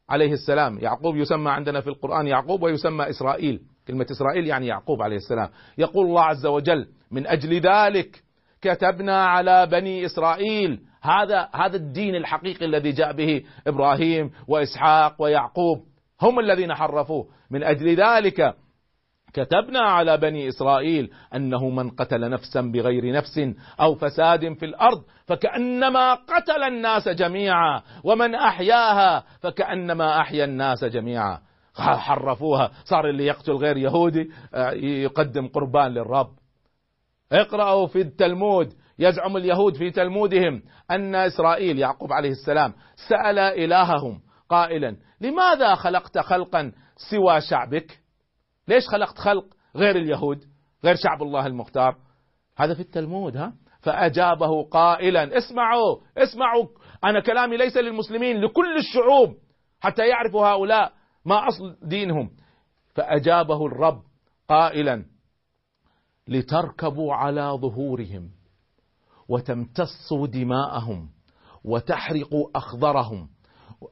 عليه 0.10 0.34
السلام. 0.34 0.80
يعقوب 0.80 1.16
يسمى 1.16 1.52
عندنا 1.52 1.82
في 1.82 1.88
القرآن 1.88 2.28
يعقوب 2.28 2.64
ويسمى 2.64 3.10
إسرائيل. 3.10 3.62
كلمة 3.88 4.06
إسرائيل 4.12 4.48
يعني 4.48 4.68
يعقوب 4.68 5.02
عليه 5.02 5.16
السلام. 5.16 5.50
يقول 5.78 6.06
الله 6.06 6.22
عز 6.22 6.46
وجل 6.46 6.88
من 7.12 7.28
أجل 7.28 7.60
ذلك 7.60 8.24
كتبنا 8.62 9.26
على 9.26 9.66
بني 9.66 10.06
إسرائيل. 10.06 10.80
هذا 11.02 11.50
هذا 11.54 11.76
الدين 11.76 12.16
الحقيقي 12.16 12.66
الذي 12.66 12.92
جاء 12.92 13.14
به 13.14 13.44
إبراهيم 13.68 14.32
وإسحاق 14.48 15.22
ويعقوب. 15.22 15.84
هم 16.22 16.40
الذين 16.40 16.74
حرفوه. 16.74 17.28
من 17.52 17.64
أجل 17.64 17.96
ذلك 17.96 18.56
كتبنا 19.34 19.80
على 19.80 20.18
بني 20.18 20.48
إسرائيل 20.48 21.12
أنه 21.36 21.70
من 21.70 21.90
قتل 21.90 22.30
نفسا 22.30 22.62
بغير 22.62 23.14
نفس 23.14 23.40
أو 23.80 23.96
فساد 23.96 24.54
في 24.54 24.66
الأرض 24.66 25.04
فكأنما 25.26 26.14
قتل 26.14 26.64
الناس 26.68 27.10
جميعا. 27.10 27.82
ومن 28.04 28.36
أحياها 28.36 29.24
فكأنما 29.40 30.20
أحيا 30.20 30.46
الناس 30.46 30.84
جميعا. 30.86 31.40
حرفوها. 31.76 32.72
صار 32.84 33.10
اللي 33.10 33.26
يقتل 33.26 33.54
غير 33.54 33.78
يهودي 33.78 34.32
آه، 34.54 34.72
يقدم 34.82 35.48
قربان 35.48 35.92
للرب. 35.92 36.41
اقرأوا 37.32 37.88
في 37.88 38.02
التلمود 38.02 38.74
يزعم 39.00 39.38
اليهود 39.38 39.76
في 39.76 39.92
تلمودهم 39.92 40.64
أن 40.92 41.16
إسرائيل 41.16 41.80
يعقوب 41.80 42.14
عليه 42.14 42.30
السلام 42.30 42.74
سأل 43.10 43.40
إلههم 43.40 44.22
قائلا 44.50 44.98
لماذا 45.22 45.76
خلقت 45.76 46.18
خلقا 46.18 46.72
سوى 47.10 47.42
شعبك؟ 47.42 48.00
ليش 48.68 48.88
خلقت 48.88 49.18
خلق 49.18 49.46
غير 49.76 49.96
اليهود 49.96 50.44
غير 50.84 50.96
شعب 50.96 51.22
الله 51.24 51.48
المختار؟ 51.48 51.96
هذا 52.58 52.74
في 52.74 52.80
التلمود 52.80 53.38
ها؟ 53.38 53.54
فأجابه 53.82 54.64
قائلا 54.64 55.38
اسمعوا 55.38 55.98
اسمعوا 56.18 56.66
أنا 57.04 57.20
كلامي 57.20 57.58
ليس 57.58 57.78
للمسلمين 57.78 58.42
لكل 58.42 58.78
الشعوب 58.78 59.36
حتى 59.82 60.08
يعرفوا 60.08 60.48
هؤلاء 60.48 60.92
ما 61.26 61.48
أصل 61.48 61.78
دينهم. 61.84 62.30
فأجابه 62.96 63.66
الرب 63.66 64.02
قائلا 64.50 65.06
لتركبوا 66.32 67.14
على 67.14 67.58
ظهورهم 67.62 68.30
وتمتصوا 69.30 70.28
دماءهم 70.28 71.10
وتحرقوا 71.64 72.50
أخضرهم 72.56 73.30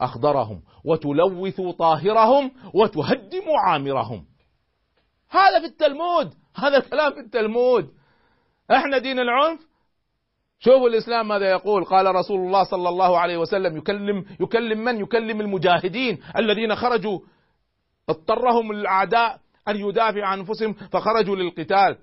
أخضرهم 0.01 0.61
وتلوثوا 0.85 1.71
طاهرهم 1.71 2.51
وتهدموا 2.73 3.59
عامرهم. 3.65 4.25
هذا 5.29 5.59
في 5.59 5.65
التلمود 5.65 6.33
هذا 6.55 6.79
كلام 6.79 7.13
في 7.13 7.19
التلمود. 7.19 7.89
إحنا 8.71 8.97
دين 8.97 9.19
العنف؟ 9.19 9.59
شوفوا 10.59 10.89
الإسلام 10.89 11.27
ماذا 11.27 11.49
يقول. 11.49 11.83
قال 11.85 12.15
رسول 12.15 12.39
الله 12.39 12.63
صلى 12.63 12.89
الله 12.89 13.19
عليه 13.19 13.37
وسلم 13.37 13.77
يكلم 13.77 14.25
يكلم 14.39 14.79
من؟ 14.79 14.99
يكلم 14.99 15.41
المجاهدين 15.41 16.19
الذين 16.37 16.75
خرجوا. 16.75 17.19
اضطرهم 18.09 18.71
الأعداء 18.71 19.39
أن 19.67 19.75
يدافع 19.75 20.25
عن 20.25 20.39
أنفسهم 20.39 20.73
فخرجوا 20.73 21.35
للقتال. 21.35 21.97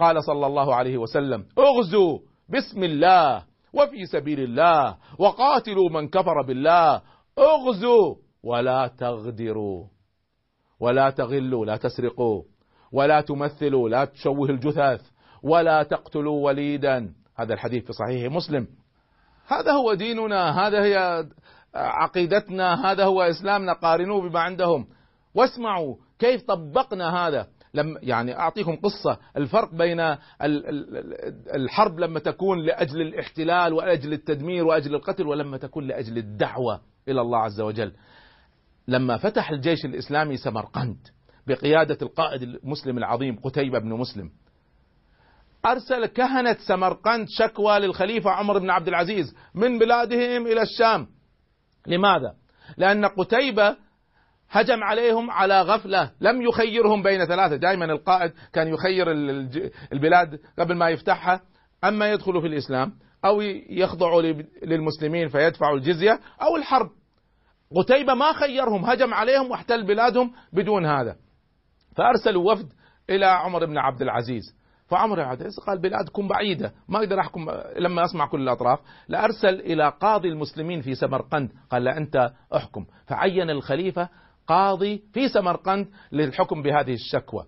قال 0.00 0.24
صلى 0.24 0.46
الله 0.46 0.74
عليه 0.74 0.98
وسلم 0.98 1.44
اغزوا 1.58 2.18
بسم 2.48 2.84
الله 2.84 3.44
وفي 3.72 4.06
سبيل 4.06 4.40
الله 4.40 4.96
وقاتلوا 5.18 5.90
من 5.90 6.08
كفر 6.08 6.42
بالله 6.46 7.02
اغزوا 7.38 8.14
ولا 8.42 8.86
تغدروا 8.98 9.84
ولا 10.80 11.10
تغلوا 11.10 11.66
لا 11.66 11.76
تسرقوا 11.76 12.42
ولا 12.92 13.20
تمثلوا 13.20 13.88
لا 13.88 14.04
تشوه 14.04 14.50
الجثث 14.50 15.00
ولا 15.42 15.82
تقتلوا 15.82 16.44
وليدا. 16.44 17.12
هذا 17.36 17.54
الحديث 17.54 17.84
في 17.84 17.92
صحيح 17.92 18.32
مسلم. 18.32 18.66
هذا 19.46 19.72
هو 19.72 19.94
ديننا 19.94 20.66
هذا 20.66 20.84
هي 20.84 21.26
عقيدتنا 21.74 22.92
هذا 22.92 23.04
هو 23.04 23.22
إسلامنا 23.22 23.72
قارنوه 23.72 24.28
بما 24.28 24.40
عندهم. 24.40 24.86
واسمعوا 25.34 25.96
كيف 26.18 26.42
طبقنا 26.42 27.26
هذا. 27.26 27.46
لم 27.74 27.98
يعني 28.02 28.38
أعطيكم 28.38 28.76
قصة. 28.76 29.18
الفرق 29.36 29.74
بين 29.74 30.00
ال- 30.00 30.16
ال- 30.42 31.54
الحرب 31.54 31.98
لما 31.98 32.20
تكون 32.20 32.58
لأجل 32.66 33.00
الاحتلال 33.00 33.72
وأجل 33.72 34.12
التدمير 34.12 34.64
وأجل 34.66 34.94
القتل 34.94 35.26
ولما 35.26 35.56
تكون 35.56 35.86
لأجل 35.86 36.18
الدعوة 36.18 36.80
إلى 37.08 37.20
الله 37.20 37.38
عز 37.38 37.60
وجل. 37.60 37.92
لما 38.88 39.16
فتح 39.16 39.50
الجيش 39.50 39.84
الإسلامي 39.84 40.36
سمرقند 40.36 40.96
بقيادة 41.46 41.98
القائد 42.02 42.42
المسلم 42.42 42.98
العظيم 42.98 43.36
قتيبة 43.38 43.78
بن 43.78 43.88
مسلم 43.88 44.30
أرسل 45.66 46.06
كهنة 46.06 46.56
سمرقند 46.68 47.26
شكوى 47.28 47.78
للخليفة 47.78 48.30
عمر 48.30 48.58
بن 48.58 48.70
عبد 48.70 48.88
العزيز 48.88 49.34
من 49.54 49.78
بلادهم 49.78 50.46
إلى 50.46 50.62
الشام. 50.62 51.06
لماذا؟ 51.86 52.34
لأن 52.76 53.04
قتيبة 53.04 53.76
هجم 54.50 54.84
عليهم 54.84 55.30
على 55.30 55.62
غفلة. 55.62 56.10
لم 56.20 56.42
يخيرهم 56.42 57.02
بين 57.02 57.24
ثلاثة. 57.24 57.56
دائما 57.56 57.84
القائد 57.84 58.32
كان 58.52 58.68
يخير 58.68 59.10
البلاد 59.92 60.40
قبل 60.58 60.76
ما 60.76 60.88
يفتحها. 60.88 61.40
أما 61.84 62.12
يدخلوا 62.12 62.40
في 62.40 62.46
الإسلام 62.46 62.92
أو 63.24 63.40
يخضعوا 63.70 64.22
للمسلمين 64.62 65.28
فيدفعوا 65.28 65.76
الجزية 65.76 66.20
أو 66.42 66.56
الحرب. 66.56 66.90
قتيبة 67.76 68.14
ما 68.14 68.32
خيرهم 68.32 68.84
هجم 68.84 69.14
عليهم 69.14 69.50
واحتل 69.50 69.86
بلادهم 69.86 70.32
بدون 70.52 70.86
هذا. 70.86 71.16
فأرسلوا 71.96 72.52
وفد 72.52 72.72
إلى 73.10 73.26
عمر 73.26 73.66
بن 73.66 73.78
عبد 73.78 74.02
العزيز. 74.02 74.42
فعمر 74.86 75.14
بن 75.16 75.22
عبد 75.22 75.40
العزيز 75.40 75.60
قال 75.66 75.80
بلادكم 75.80 76.28
بعيدة. 76.28 76.72
ما 76.88 76.98
أقدر 76.98 77.20
أحكم 77.20 77.46
لما 77.76 78.04
أسمع 78.04 78.26
كل 78.26 78.40
الأطراف. 78.40 78.78
لأرسل 79.08 79.60
إلى 79.60 79.92
قاضي 80.00 80.28
المسلمين 80.28 80.80
في 80.80 80.94
سمرقند. 80.94 81.50
قال 81.70 81.84
لا 81.84 81.96
أنت 81.96 82.30
أحكم. 82.56 82.86
فعين 83.06 83.50
الخليفة 83.50 84.08
قاضي 84.46 85.02
في 85.12 85.28
سمرقند 85.28 85.88
للحكم 86.12 86.62
بهذه 86.62 86.94
الشكوى. 86.94 87.44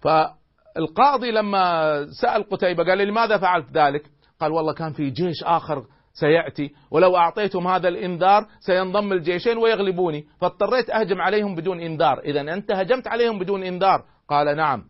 فالقاضي 0.00 1.30
لما 1.30 2.06
سأل 2.20 2.48
قتيبة 2.48 2.84
قال 2.84 2.98
لماذا 2.98 3.38
فعلت 3.38 3.66
ذلك؟ 3.72 4.02
قال 4.40 4.52
والله 4.52 4.72
كان 4.72 4.92
في 4.92 5.10
جيش 5.10 5.44
آخر 5.44 5.84
سيأتي 6.12 6.70
ولو 6.90 7.16
أعطيتهم 7.16 7.66
هذا 7.66 7.88
الإنذار 7.88 8.46
سينضم 8.60 9.12
الجيشين 9.12 9.58
ويغلبوني 9.58 10.26
فاضطريت 10.40 10.90
أهجم 10.90 11.20
عليهم 11.20 11.54
بدون 11.54 11.80
إنذار. 11.80 12.18
إذا 12.18 12.40
أنت 12.40 12.72
هجمت 12.72 13.08
عليهم 13.08 13.38
بدون 13.38 13.62
إنذار. 13.62 14.04
قال 14.28 14.56
نعم. 14.56 14.84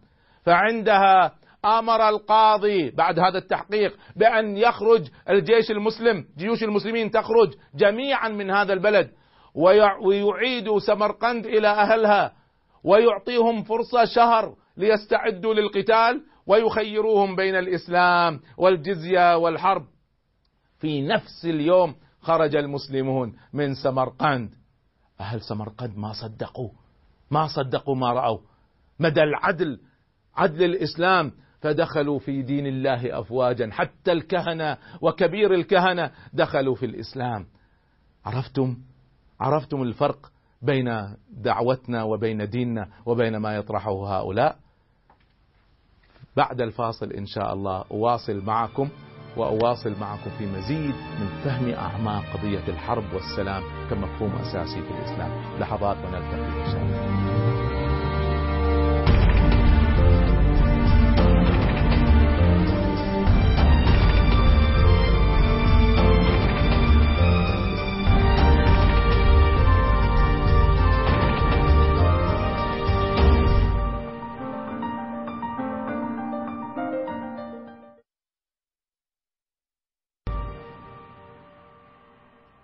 فعندها 0.44 1.32
آمر 1.64 2.08
القاضي 2.08 2.90
بعد 2.90 3.18
هذا 3.18 3.38
التحقيق 3.38 3.96
بأن 4.16 4.56
يخرج 4.56 5.08
الجيش 5.30 5.70
المسلم 5.70 6.24
جيوش 6.38 6.62
المسلمين 6.62 7.10
تخرج 7.10 7.54
جميعا 7.74 8.28
من 8.28 8.50
هذا 8.50 8.72
البلد. 8.72 9.10
ويعيد 10.02 10.78
سمرقند 10.78 11.46
إلى 11.46 11.68
أهلها 11.68 12.32
ويعطيهم 12.84 13.62
فرصة 13.62 14.04
شهر 14.04 14.54
ليستعدوا 14.76 15.54
للقتال 15.54 16.22
ويخيروهم 16.46 17.36
بين 17.36 17.56
الإسلام 17.56 18.40
والجزية 18.56 19.36
والحرب. 19.36 19.86
في 20.78 21.02
نفس 21.02 21.44
اليوم 21.44 21.94
خرج 22.20 22.56
المسلمون 22.56 23.36
من 23.52 23.74
سمرقند. 23.74 24.54
أهل 25.20 25.40
سمرقند 25.40 25.96
ما 25.96 26.12
صدقوا 26.12 26.70
ما 27.30 27.46
صدقوا 27.46 27.96
ما 27.96 28.12
رأوا. 28.12 28.38
مدى 29.00 29.22
العدل 29.22 29.80
عدل 30.36 30.64
الإسلام 30.64 31.32
فدخلوا 31.60 32.18
في 32.18 32.42
دين 32.42 32.66
الله 32.66 33.20
افواجا. 33.20 33.70
حتى 33.72 34.12
الكهنة 34.12 34.76
وكبير 35.00 35.54
الكهنة 35.54 36.10
دخلوا 36.32 36.74
في 36.74 36.86
الإسلام. 36.86 37.46
عرفتم؟ 38.24 38.76
عرفتم 39.40 39.82
الفرق 39.82 40.30
بين 40.62 41.14
دعوتنا 41.30 42.02
وبين 42.02 42.48
ديننا 42.48 42.88
وبين 43.06 43.36
ما 43.36 43.56
يطرحه 43.56 44.18
هؤلاء؟ 44.18 44.56
بعد 46.36 46.60
الفاصل 46.60 47.12
إن 47.12 47.26
شاء 47.26 47.52
الله 47.52 47.84
أواصل 47.90 48.44
معكم 48.44 48.88
وأواصل 49.36 50.00
معكم 50.00 50.30
في 50.38 50.46
مزيد 50.46 50.94
من 51.20 51.28
فهم 51.44 51.70
أعماق 51.70 52.24
قضية 52.36 52.68
الحرب 52.68 53.12
والسلام 53.12 53.62
كمفهوم 53.90 54.32
أساسي 54.36 54.82
في 54.82 54.90
الإسلام. 54.90 55.60
لحظات 55.60 55.96
ونلتقي 55.96 56.60
إن 56.60 56.72
شاء 56.72 56.82
الله. 56.82 57.07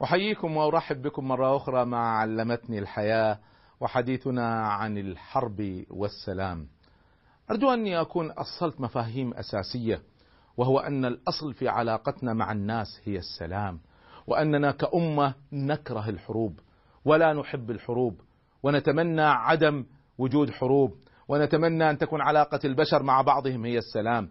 أحييكم 0.04 0.56
وأرحب 0.56 1.02
بكم 1.02 1.28
مرة 1.28 1.56
أخرى 1.56 1.84
مع 1.84 2.18
علمتني 2.18 2.78
الحياة 2.78 3.38
وحديثنا 3.80 4.68
عن 4.68 4.98
الحرب 4.98 5.84
والسلام. 5.90 6.66
أرجو 7.50 7.70
أني 7.70 8.00
أكون 8.00 8.30
أصلت 8.30 8.80
مفاهيم 8.80 9.34
أساسية 9.34 10.02
وهو 10.56 10.78
أن 10.78 11.04
الأصل 11.04 11.54
في 11.54 11.68
علاقتنا 11.68 12.32
مع 12.32 12.52
الناس 12.52 13.00
هي 13.04 13.18
السلام، 13.18 13.80
وأننا 14.26 14.70
كأمة 14.70 15.34
نكره 15.52 16.08
الحروب 16.08 16.60
ولا 17.04 17.32
نحب 17.32 17.70
الحروب 17.70 18.20
ونتمنى 18.62 19.22
عدم 19.22 19.84
وجود 20.18 20.50
حروب 20.50 20.94
ونتمنى 21.28 21.90
أن 21.90 21.98
تكون 21.98 22.20
علاقة 22.20 22.60
البشر 22.64 23.02
مع 23.02 23.22
بعضهم 23.22 23.64
هي 23.64 23.78
السلام، 23.78 24.30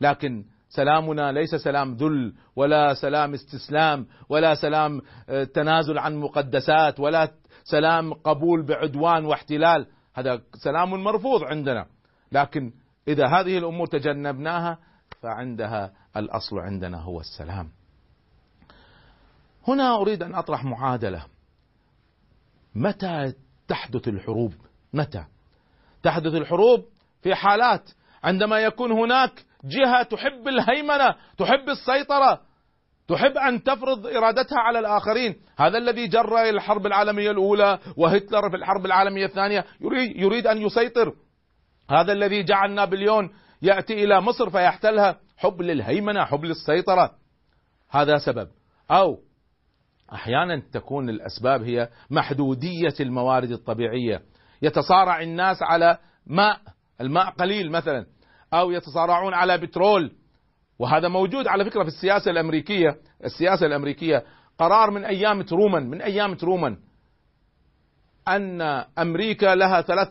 لكن 0.00 0.44
سلامنا 0.76 1.32
ليس 1.32 1.54
سلام 1.54 1.94
ذل 1.94 2.34
ولا 2.56 2.94
سلام 2.94 3.34
استسلام 3.34 4.06
ولا 4.28 4.54
سلام 4.54 5.02
آه، 5.28 5.44
تنازل 5.44 5.98
عن 5.98 6.16
مقدسات 6.16 7.00
ولا 7.00 7.28
سلام 7.64 8.14
قبول 8.14 8.66
بعدوان 8.66 9.24
واحتلال. 9.24 9.86
هذا 10.14 10.40
سلام 10.54 10.90
مرفوض 10.90 11.44
عندنا. 11.44 11.86
لكن 12.32 12.72
إذا 13.08 13.26
هذه 13.26 13.58
الأمور 13.58 13.86
تجنبناها 13.86 14.78
فعندها 15.22 15.92
الأصل 16.16 16.58
عندنا 16.58 17.00
هو 17.00 17.20
السلام. 17.20 17.68
هنا 19.68 19.96
أريد 19.96 20.22
أن 20.22 20.34
أطرح 20.34 20.64
معادلة. 20.64 21.24
متى 22.74 23.32
تحدث 23.68 24.08
الحروب؟ 24.08 24.52
متى؟ 24.92 25.24
تحدث 26.02 26.34
الحروب 26.34 26.84
في 27.22 27.34
حالات 27.34 27.90
عندما 28.24 28.58
يكون 28.58 28.92
هناك 28.92 29.44
جهة 29.64 30.02
تحب 30.02 30.48
الهيمنة 30.48 31.14
تحب 31.38 31.68
السيطرة 31.68 32.40
تحب 33.08 33.38
أن 33.38 33.62
تفرض 33.62 34.06
إرادتها 34.06 34.58
على 34.58 34.78
الآخرين، 34.78 35.36
هذا 35.56 35.78
الذي 35.78 36.06
جرى 36.06 36.50
الحرب 36.50 36.86
العالمية 36.86 37.30
الأولى 37.30 37.78
وهتلر 37.96 38.50
في 38.50 38.56
الحرب 38.56 38.86
العالمية 38.86 39.26
الثانية 39.26 39.64
يريد 39.80 40.16
يريد 40.16 40.46
أن 40.46 40.62
يسيطر. 40.62 41.14
هذا 41.90 42.12
الذي 42.12 42.42
جعل 42.42 42.72
نابليون 42.72 43.30
يأتي 43.62 44.04
إلى 44.04 44.20
مصر 44.20 44.50
فيحتلها، 44.50 45.18
حب 45.36 45.62
للهيمنة، 45.62 46.24
حب 46.24 46.44
للسيطرة. 46.44 47.10
هذا 47.90 48.16
سبب. 48.16 48.48
أو 48.90 49.18
أحيانا 50.12 50.62
تكون 50.72 51.08
الأسباب 51.08 51.62
هي 51.62 51.88
محدودية 52.10 52.94
الموارد 53.00 53.50
الطبيعية، 53.50 54.22
يتصارع 54.62 55.20
الناس 55.20 55.62
على 55.62 55.98
ماء، 56.26 56.60
الماء 57.00 57.30
قليل 57.30 57.70
مثلا، 57.70 58.06
أو 58.54 58.70
يتصارعون 58.70 59.34
على 59.34 59.58
بترول، 59.58 60.12
وهذا 60.78 61.08
موجود 61.08 61.46
على 61.46 61.64
فكرة 61.64 61.82
في 61.82 61.88
السياسة 61.88 62.30
الأمريكية، 62.30 62.96
السياسة 63.24 63.66
الأمريكية 63.66 64.24
قرار 64.58 64.90
من 64.90 65.04
أيام 65.04 65.42
ترومان 65.42 65.90
من 65.90 66.02
أيام 66.02 66.34
ترومان 66.34 66.76
أن 68.28 68.60
أمريكا 68.98 69.54
لها 69.54 69.82
ثلاث 69.82 70.08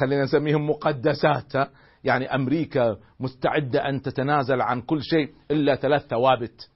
خلينا 0.00 0.22
نسميهم 0.24 0.70
مقدسات؟ 0.70 1.52
يعني 2.04 2.34
أمريكا 2.34 2.96
مستعدة 3.20 3.88
أن 3.88 4.02
تتنازل 4.02 4.60
عن 4.60 4.80
كل 4.80 5.02
شيء 5.02 5.28
إلا 5.50 5.74
ثلاث 5.74 6.06
ثوابت. 6.06 6.70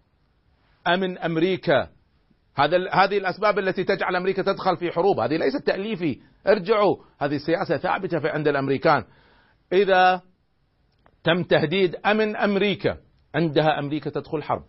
أمن 0.86 1.18
أمريكا 1.18 1.88
هذا 2.56 2.76
هذه 2.92 3.18
الأسباب 3.18 3.58
التي 3.58 3.84
تجعل 3.84 4.16
أمريكا 4.16 4.42
تدخل 4.42 4.76
في 4.76 4.90
حروب، 4.90 5.20
هذه 5.20 5.36
ليست 5.36 5.66
تأليفي، 5.66 6.20
ارجعوا، 6.46 6.96
هذه 7.18 7.36
سياسة 7.36 7.76
ثابتة 7.76 8.20
في 8.20 8.28
عند 8.28 8.48
الأمريكان. 8.48 9.04
إذا 9.72 10.22
تم 11.24 11.42
تهديد 11.42 11.96
أمن 11.96 12.36
أمريكا 12.36 12.98
عندها 13.34 13.78
أمريكا 13.78 14.10
تدخل 14.10 14.42
حرب. 14.42 14.64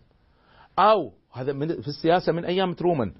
أو 0.78 1.12
هذا 1.32 1.52
من 1.52 1.68
في 1.68 1.88
السياسة 1.88 2.32
من 2.32 2.44
أيام 2.44 2.74
ترومان. 2.74 3.14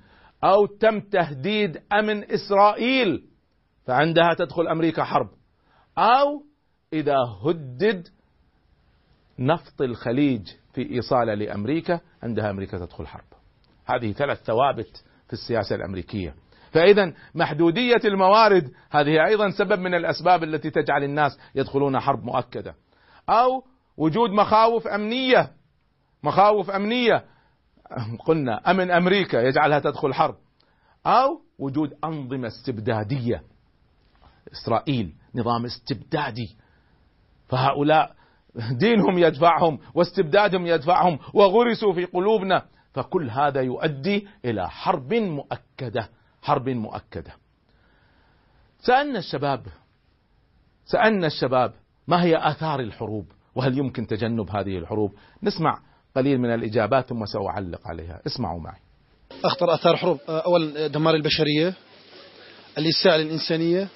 أو 0.44 0.66
تم 0.66 1.00
تهديد 1.00 1.80
أمن 1.92 2.30
إسرائيل 2.30 3.24
فعندها 3.86 4.34
تدخل 4.38 4.68
أمريكا 4.68 5.04
حرب. 5.04 5.28
أو 5.98 6.42
إذا 6.92 7.16
هدد 7.44 8.08
نفط 9.38 9.82
الخليج 9.82 10.48
في 10.72 10.90
ايصاله 10.90 11.34
لأمريكا 11.34 12.00
عندها 12.22 12.50
أمريكا 12.50 12.78
تدخل 12.78 13.06
حرب. 13.06 13.24
هذه 13.86 14.12
ثلاث 14.12 14.42
ثوابت 14.42 15.04
في 15.26 15.32
السياسة 15.32 15.76
الأمريكية. 15.76 16.34
فإذا 16.72 17.12
محدودية 17.34 18.00
الموارد 18.04 18.72
هذه 18.90 19.26
أيضا 19.26 19.50
سبب 19.50 19.78
من 19.78 19.94
الأسباب 19.94 20.44
التي 20.44 20.70
تجعل 20.70 21.04
الناس 21.04 21.38
يدخلون 21.54 22.00
حرب 22.00 22.24
مؤكدة. 22.24 22.74
أو 23.28 23.64
وجود 23.96 24.30
مخاوف 24.30 24.86
أمنية. 24.86 25.50
مخاوف 26.22 26.70
أمنية. 26.70 27.24
قلنا 28.26 28.70
أمن 28.70 28.90
أمريكا 28.90 29.36
يجعلها 29.36 29.78
تدخل 29.78 30.14
حرب. 30.14 30.34
أو 31.06 31.40
وجود 31.58 31.92
أنظمة 32.04 32.46
استبدادية. 32.46 33.42
إسرائيل 34.52 35.12
نظام 35.34 35.64
استبدادي. 35.64 36.56
فهؤلاء 37.48 38.14
دينهم 38.78 39.18
يدفعهم 39.18 39.78
واستبدادهم 39.94 40.66
يدفعهم 40.66 41.18
وغرسوا 41.34 41.92
في 41.92 42.04
قلوبنا. 42.04 42.62
فكل 42.92 43.30
هذا 43.30 43.60
يؤدي 43.60 44.28
إلى 44.44 44.70
حرب 44.70 45.14
مؤكدة. 45.14 46.08
حرب 46.42 46.68
مؤكدة. 46.68 47.32
سألنا 48.80 49.18
الشباب 49.18 49.66
سألنا 50.84 51.26
الشباب 51.26 51.72
ما 52.08 52.24
هي 52.24 52.50
آثار 52.50 52.80
الحروب؟ 52.80 53.26
وهل 53.54 53.78
يمكن 53.78 54.06
تجنب 54.06 54.50
هذه 54.50 54.78
الحروب؟ 54.78 55.14
نسمع 55.42 55.78
قليل 56.16 56.38
من 56.38 56.54
الإجابات 56.54 57.08
ثم 57.08 57.24
سأعلق 57.26 57.80
عليها. 57.88 58.20
اسمعوا 58.26 58.60
معي. 58.60 58.80
أخطر 59.44 59.74
آثار 59.74 59.94
الحروب 59.94 60.18
أولا 60.28 60.86
دمار 60.86 61.14
البشرية 61.14 61.74
الإساءة 62.78 63.16
للإنسانية 63.16 63.88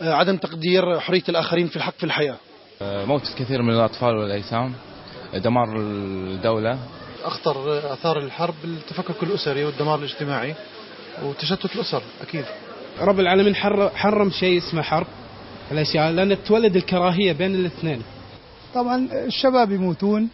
عدم 0.00 0.36
تقدير 0.36 1.00
حرية 1.00 1.22
الآخرين 1.28 1.66
في 1.66 1.76
الحق 1.76 1.96
في 1.96 2.04
الحياة. 2.04 2.36
موت 2.82 3.22
كثير 3.38 3.62
من 3.62 3.74
الأطفال 3.74 4.16
والأيتام 4.16 4.74
دمار 5.34 5.76
الدولة. 5.76 6.78
أخطر 7.24 7.78
آثار 7.92 8.18
الحرب 8.18 8.54
التفكك 8.64 9.22
الأسري 9.22 9.64
والدمار 9.64 9.98
الاجتماعي. 9.98 10.54
وتشتت 11.24 11.74
الأسر 11.74 12.02
أكيد. 12.22 12.44
رب 13.00 13.20
العالمين 13.20 13.54
حر- 13.54 13.90
حرم 13.94 14.30
شيء 14.30 14.58
اسمه 14.58 14.82
حرب. 14.82 15.06
الأشياء 15.72 16.10
لأن 16.10 16.44
تولد 16.44 16.76
الكراهية 16.76 17.32
بين 17.32 17.54
الاثنين. 17.54 18.02
طبعا 18.74 19.08
الشباب 19.12 19.72
يموتون. 19.72 20.28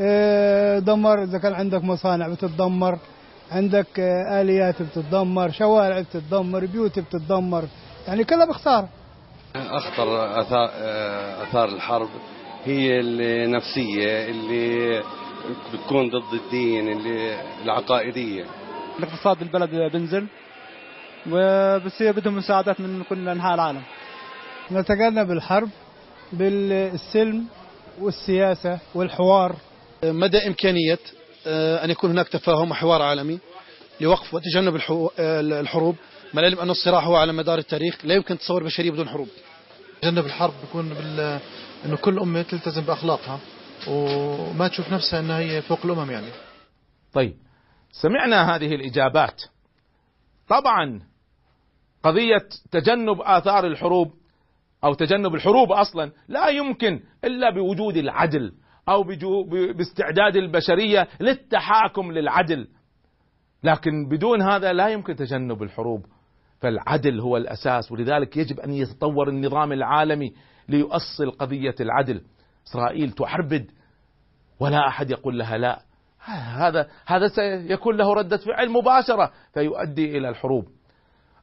آه، 0.00 0.78
دمر 0.78 1.22
إذا 1.24 1.38
كان 1.38 1.52
عندك 1.54 1.84
مصانع 1.84 2.28
بتتدمر 2.28 2.98
عندك 3.52 4.00
آه، 4.00 4.40
آليات 4.40 4.82
بتتدمر 4.82 5.50
شوارع 5.50 6.00
بتتدمر 6.00 6.66
بيوت 6.66 6.98
بتتدمر. 6.98 7.64
يعني 8.08 8.24
كلها 8.24 8.44
بخساره 8.44 8.88
أخطر 9.56 10.40
أثار, 10.40 10.70
أثار 11.42 11.68
الحرب 11.68 12.08
هي 12.64 13.00
النفسية 13.00 14.28
اللي 14.28 15.02
بتكون 15.74 16.08
ضد 16.08 16.34
الدين 16.44 16.88
اللي 16.88 17.40
العقائدية. 17.64 18.44
الاقتصاد 18.98 19.42
البلد 19.42 19.70
بنزل. 19.92 20.26
وبصير 21.30 22.12
بدهم 22.12 22.36
مساعدات 22.36 22.80
من 22.80 23.02
كل 23.08 23.28
أنحاء 23.28 23.54
العالم. 23.54 23.82
نتجنب 24.72 25.30
الحرب 25.30 25.68
بالسلم 26.32 27.46
والسياسة 28.00 28.78
والحوار. 28.94 29.56
مدى 30.04 30.46
إمكانية 30.46 30.98
آه، 31.46 31.84
أن 31.84 31.90
يكون 31.90 32.10
هناك 32.10 32.28
تفاهم 32.28 32.70
وحوار 32.70 33.02
عالمي 33.02 33.38
لوقف 34.00 34.34
وتجنب 34.34 34.76
الحو- 34.76 35.10
آه، 35.18 35.40
الحروب 35.40 35.96
ما 36.34 36.40
العلم 36.40 36.58
أن 36.58 36.70
الصراع 36.70 37.00
هو 37.00 37.16
على 37.16 37.32
مدار 37.32 37.58
التاريخ. 37.58 37.96
لا 38.04 38.14
يمكن 38.14 38.38
تصور 38.38 38.64
بشرية 38.64 38.90
بدون 38.90 39.08
حروب. 39.08 39.28
تجنب 40.02 40.26
الحرب 40.26 40.52
بيكون 40.64 40.88
بال... 40.88 41.38
إنه 41.84 41.96
كل 41.96 42.18
أمة 42.18 42.42
تلتزم 42.42 42.82
بأخلاقها 42.82 43.38
وما 43.88 44.68
تشوف 44.68 44.92
نفسها 44.92 45.20
إنها 45.20 45.38
هي 45.38 45.62
فوق 45.62 45.78
الأمم 45.84 46.10
يعني. 46.10 46.26
طيب. 47.12 47.34
سمعنا 47.90 48.56
هذه 48.56 48.74
الإجابات. 48.74 49.42
طبعا 50.48 51.02
قضية 52.02 52.48
تجنب 52.70 53.20
آثار 53.20 53.66
الحروب 53.66 54.12
أو 54.84 54.94
تجنب 54.94 55.34
الحروب 55.34 55.72
أصلا 55.72 56.12
لا 56.28 56.48
يمكن 56.48 57.00
إلا 57.24 57.50
بوجود 57.50 57.96
العدل 57.96 58.52
أو 58.88 59.02
باستعداد 59.76 60.36
البشرية 60.36 61.08
للتحاكم 61.20 62.12
للعدل. 62.12 62.68
لكن 63.64 64.08
بدون 64.08 64.42
هذا 64.42 64.72
لا 64.72 64.88
يمكن 64.88 65.16
تجنب 65.16 65.62
الحروب 65.62 66.06
فالعدل 66.60 67.20
هو 67.20 67.36
الأساس 67.36 67.92
ولذلك 67.92 68.36
يجب 68.36 68.60
أن 68.60 68.72
يتطور 68.72 69.28
النظام 69.28 69.72
العالمي 69.72 70.34
ليؤصل 70.68 71.30
قضية 71.30 71.74
العدل. 71.80 72.22
إسرائيل 72.68 73.12
تعربد 73.12 73.70
ولا 74.60 74.88
أحد 74.88 75.10
يقول 75.10 75.38
لها 75.38 75.58
لا. 75.58 75.87
هذا 76.36 76.88
هذا 77.06 77.28
سيكون 77.28 77.96
له 77.96 78.14
ردة 78.14 78.36
فعل 78.36 78.68
مباشرة 78.70 79.32
فيؤدي 79.54 80.18
إلى 80.18 80.28
الحروب. 80.28 80.68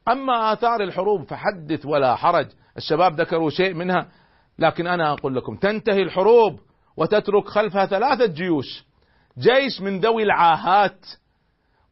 أما 0.08 0.52
آثار 0.52 0.80
الحروب 0.82 1.24
فحدث 1.24 1.86
ولا 1.86 2.16
حرج. 2.16 2.46
الشباب 2.76 3.20
ذكروا 3.20 3.50
شيء 3.50 3.74
منها 3.74 4.08
لكن 4.58 4.86
أنا 4.86 5.12
أقول 5.12 5.36
لكم 5.36 5.56
تنتهي 5.56 6.02
الحروب 6.02 6.60
وتترك 6.96 7.48
خلفها 7.48 7.86
ثلاثة 7.86 8.26
جيوش. 8.26 8.84
جيش 9.38 9.80
من 9.80 10.00
ذوي 10.00 10.22
العاهات 10.22 11.06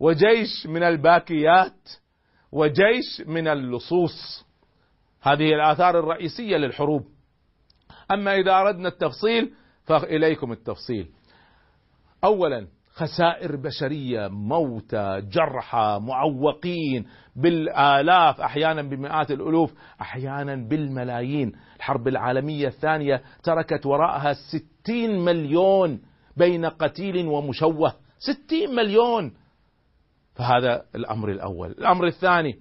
وجيش 0.00 0.66
من 0.66 0.82
الباكيات 0.82 1.88
وجيش 2.52 3.22
من 3.26 3.48
اللصوص. 3.48 4.44
هذه 5.22 5.54
الآثار 5.54 5.98
الرئيسية 5.98 6.56
للحروب. 6.56 7.06
أما 8.12 8.34
إذا 8.34 8.52
أردنا 8.60 8.88
التفصيل 8.88 9.54
فإليكم 9.84 10.52
التفصيل. 10.52 11.10
اولا 12.24 12.66
خسائر 12.94 13.56
بشرية 13.56 14.28
موتى 14.28 15.20
جرحى 15.32 16.00
معوقين 16.02 17.06
بالآلاف 17.36 18.40
أحيانا 18.40 18.82
بمئات 18.82 19.30
الألوف 19.30 19.74
أحيانا 20.00 20.54
بالملايين. 20.68 21.52
الحرب 21.76 22.08
العالمية 22.08 22.68
الثانية 22.68 23.22
تركت 23.42 23.86
وراءها 23.86 24.32
ستين 24.32 25.24
مليون 25.24 26.00
بين 26.36 26.66
قتيل 26.66 27.26
ومشوه. 27.26 27.92
ستين 28.18 28.74
مليون! 28.74 29.34
فهذا 30.34 30.82
الأمر 30.94 31.30
الأول. 31.30 31.70
الأمر 31.70 32.06
الثاني 32.06 32.58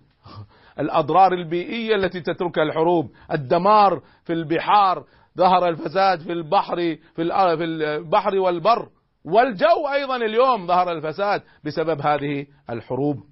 الأضرار 0.80 1.34
البيئية 1.34 1.96
التي 1.96 2.22
تتركها 2.22 2.64
الحروب. 2.64 3.12
الدمار 3.32 4.02
في 4.24 4.34
البحار 4.34 5.04
ظهر 5.38 5.70
الفساد 5.70 6.20
في 6.20 6.32
البحر 6.32 6.76
في 7.16 7.22
البحر 7.22 8.40
والبر. 8.40 8.90
والجو 9.26 9.88
أيضا 9.94 10.16
اليوم 10.16 10.68
ظهر 10.68 10.92
الفساد 10.92 11.42
بسبب 11.66 12.02
هذه 12.02 12.46
الحروب. 12.70 13.24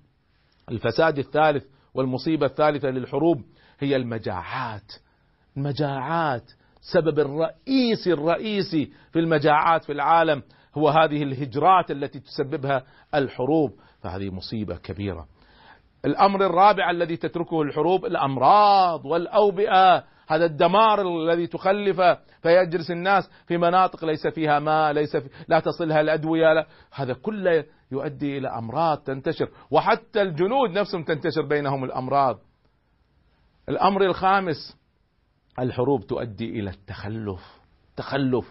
الفساد 0.72 1.18
الثالث 1.20 1.66
والمصيبة 1.94 2.46
الثالثة 2.46 2.90
للحروب 2.90 3.42
هي 3.80 3.96
المجاعات. 3.96 4.94
المجاعات 5.58 6.52
سبب 6.94 7.20
الرئيسي 7.20 8.14
الرئيسي 8.14 8.92
في 9.12 9.20
المجاعات 9.20 9.84
في 9.84 9.92
العالم 9.92 10.44
هو 10.78 10.90
هذه 10.90 11.24
الهجرات 11.24 11.92
التي 11.92 12.20
تسببها 12.20 12.84
الحروب 13.16 13.72
فهذه 14.02 14.30
مصيبة 14.30 14.76
كبيرة. 14.76 15.28
الأمر 16.06 16.46
الرابع 16.46 16.92
الذي 16.92 17.18
تتركه 17.18 17.62
الحروب 17.62 18.06
الأمراض 18.06 19.06
والأوبئة. 19.06 20.04
هذا 20.32 20.46
الدمار 20.46 21.02
الذي 21.02 21.48
تخلفه 21.48 22.18
فيجلس 22.42 22.92
الناس 22.92 23.30
في 23.48 23.58
مناطق 23.58 24.06
ليس 24.06 24.28
فيها 24.28 24.60
ماء 24.60 24.92
ليس 24.94 25.18
في 25.18 25.30
لا 25.48 25.60
تصلها 25.60 26.02
الأدوية 26.02 26.54
لا. 26.54 26.68
هذا 26.94 27.14
كله 27.14 27.66
يؤدي 27.92 28.38
إلى 28.38 28.48
أمراض 28.48 28.98
تنتشر 28.98 29.50
وحتى 29.72 30.22
الجنود 30.22 30.70
نفسهم 30.70 31.04
تنتشر 31.04 31.42
بينهم 31.42 31.84
الأمراض. 31.84 32.40
الأمر 33.70 34.06
الخامس 34.06 34.78
الحروب 35.60 36.08
تؤدي 36.08 36.60
إلى 36.60 36.70
التخلف. 36.70 37.60
تخلف. 37.98 38.46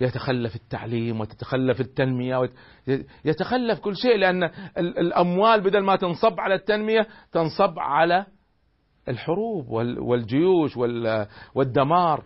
يتخلف 0.00 0.56
التعليم 0.56 1.20
وتتخلف 1.20 1.80
التنمية 1.80 2.48
يتخلف 3.24 3.78
كل 3.80 3.96
شيء 3.96 4.16
لأن 4.16 4.42
ال- 4.44 4.98
الأموال 4.98 5.60
بدل 5.60 5.80
ما 5.80 5.96
تنصب 5.96 6.40
على 6.40 6.54
التنمية 6.54 7.06
تنصب 7.32 7.78
على 7.78 8.26
الحروب 9.08 9.68
وال- 9.68 9.98
والجيوش 9.98 10.76
وال- 10.76 11.26
والدمار. 11.54 12.24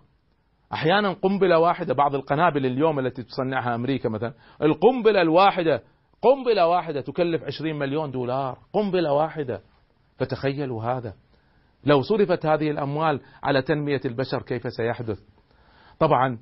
أحيانا 0.72 1.12
قنبلة 1.12 1.59
واحدة 1.59 1.95
بعض 1.95 2.14
القنابل 2.14 2.66
اليوم 2.66 2.99
التي 2.99 3.22
تصنعها 3.22 3.74
أمريكا 3.74 4.09
مثلا 4.09 4.33
القنبلة 4.62 5.22
الواحدة 5.22 5.83
قنبلة 6.22 6.66
واحدة 6.66 7.01
تكلف 7.01 7.45
20 7.45 7.79
مليون 7.79 8.11
دولار. 8.11 8.59
قنبلة 8.72 9.12
واحدة. 9.12 9.61
فتخيلوا 10.16 10.85
هذا. 10.85 11.14
لو 11.85 12.03
صرفت 12.03 12.47
هذه 12.47 12.70
الأموال 12.70 13.20
على 13.43 13.62
تنمية 13.62 14.01
البشر 14.05 14.43
كيف 14.43 14.62
سيحدث؟ 14.72 15.18
طبعا 15.99 16.39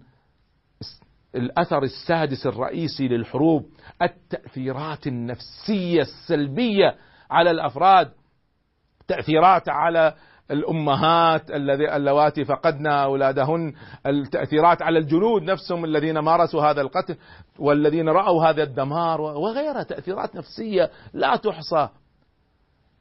الأثر 1.34 1.82
السادس 1.82 2.46
الرئيسي 2.46 3.08
للحروب 3.08 3.66
التأثيرات 4.02 5.06
النفسية 5.06 6.00
السلبية 6.00 6.96
على 7.30 7.50
الأفراد. 7.50 8.12
تأثيرات 9.08 9.68
على 9.68 10.14
الأمهات 10.50 11.50
الذي 11.50 11.96
اللواتي 11.96 12.44
فقدن 12.44 12.86
أولادهن 12.86 13.72
التأثيرات 14.06 14.82
على 14.82 14.98
الجنود 14.98 15.42
نفسهم 15.42 15.84
الذين 15.84 16.18
مارسوا 16.18 16.62
هذا 16.62 16.80
القتل 16.80 17.16
والذين 17.58 18.08
رأوا 18.08 18.44
هذا 18.44 18.62
الدمار 18.62 19.20
وغيرها 19.20 19.82
تأثيرات 19.82 20.36
نفسية 20.36 20.90
لا 21.12 21.36
تحصى. 21.36 21.88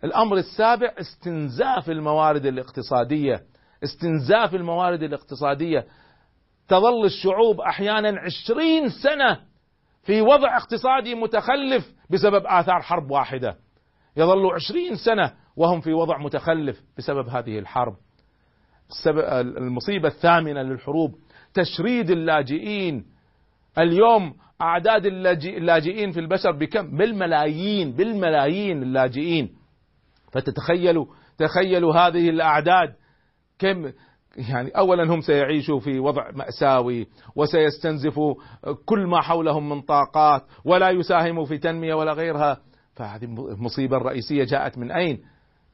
الأمر 0.04 0.38
السابع 0.38 0.94
استنزاف 1.00 1.90
الموارد 1.90 2.46
الاقتصادية. 2.46 3.42
استنزاف 3.84 4.56
الموارد 4.56 5.04
الاقتصادية. 5.04 5.86
تظل 6.68 7.06
الشعوب 7.06 7.62
أحيانا 7.62 8.20
عشرين 8.22 8.90
سنة 8.90 9.40
في 10.04 10.22
وضع 10.22 10.58
اقتصادي 10.58 11.16
متخلف 11.16 11.92
بسبب 12.10 12.44
آثار 12.46 12.82
حرب 12.82 13.12
واحدة. 13.12 13.56
يظل 14.18 14.54
عشرين 14.54 14.96
سنة 14.96 15.45
وهم 15.58 15.82
في 15.82 15.94
وضع 15.94 16.18
متخلف 16.18 16.82
بسبب 16.98 17.28
هذه 17.28 17.60
الحرب. 17.60 17.96
المصيبة 19.58 20.08
الثامنة 20.08 20.62
للحروب 20.62 21.16
تشريد 21.54 22.10
اللاجئين. 22.10 23.06
اليوم 23.78 24.34
أعداد 24.62 25.06
اللاجئين 25.06 26.12
في 26.12 26.20
البشر 26.20 26.52
بكم؟ 26.52 26.98
بالملايين 26.98 27.92
بالملايين 27.92 28.84
اللاجئين. 28.84 29.50
فتتخيلوا 30.32 31.06
تخيلوا 31.38 31.96
هذه 31.96 32.30
الأعداد. 32.30 32.94
كم؟ 33.60 33.92
يعني 34.50 34.70
اولا 34.70 35.14
هم 35.14 35.22
سيعيشوا 35.22 35.80
في 35.80 36.00
وضع 36.00 36.32
مأساوي 36.32 37.08
وسيستنزفوا 37.36 38.36
كل 38.86 39.08
ما 39.08 39.22
حولهم 39.22 39.70
من 39.70 39.82
طاقات 39.82 40.44
ولا 40.66 40.90
يساهموا 40.90 41.46
في 41.46 41.58
تنمية 41.58 41.94
ولا 41.94 42.14
غيرها. 42.14 42.58
فهذه 42.94 43.24
المصيبة 43.24 43.98
الرئيسية 43.98 44.44
جاءت 44.44 44.78
من 44.78 44.92
أين؟ 44.92 45.20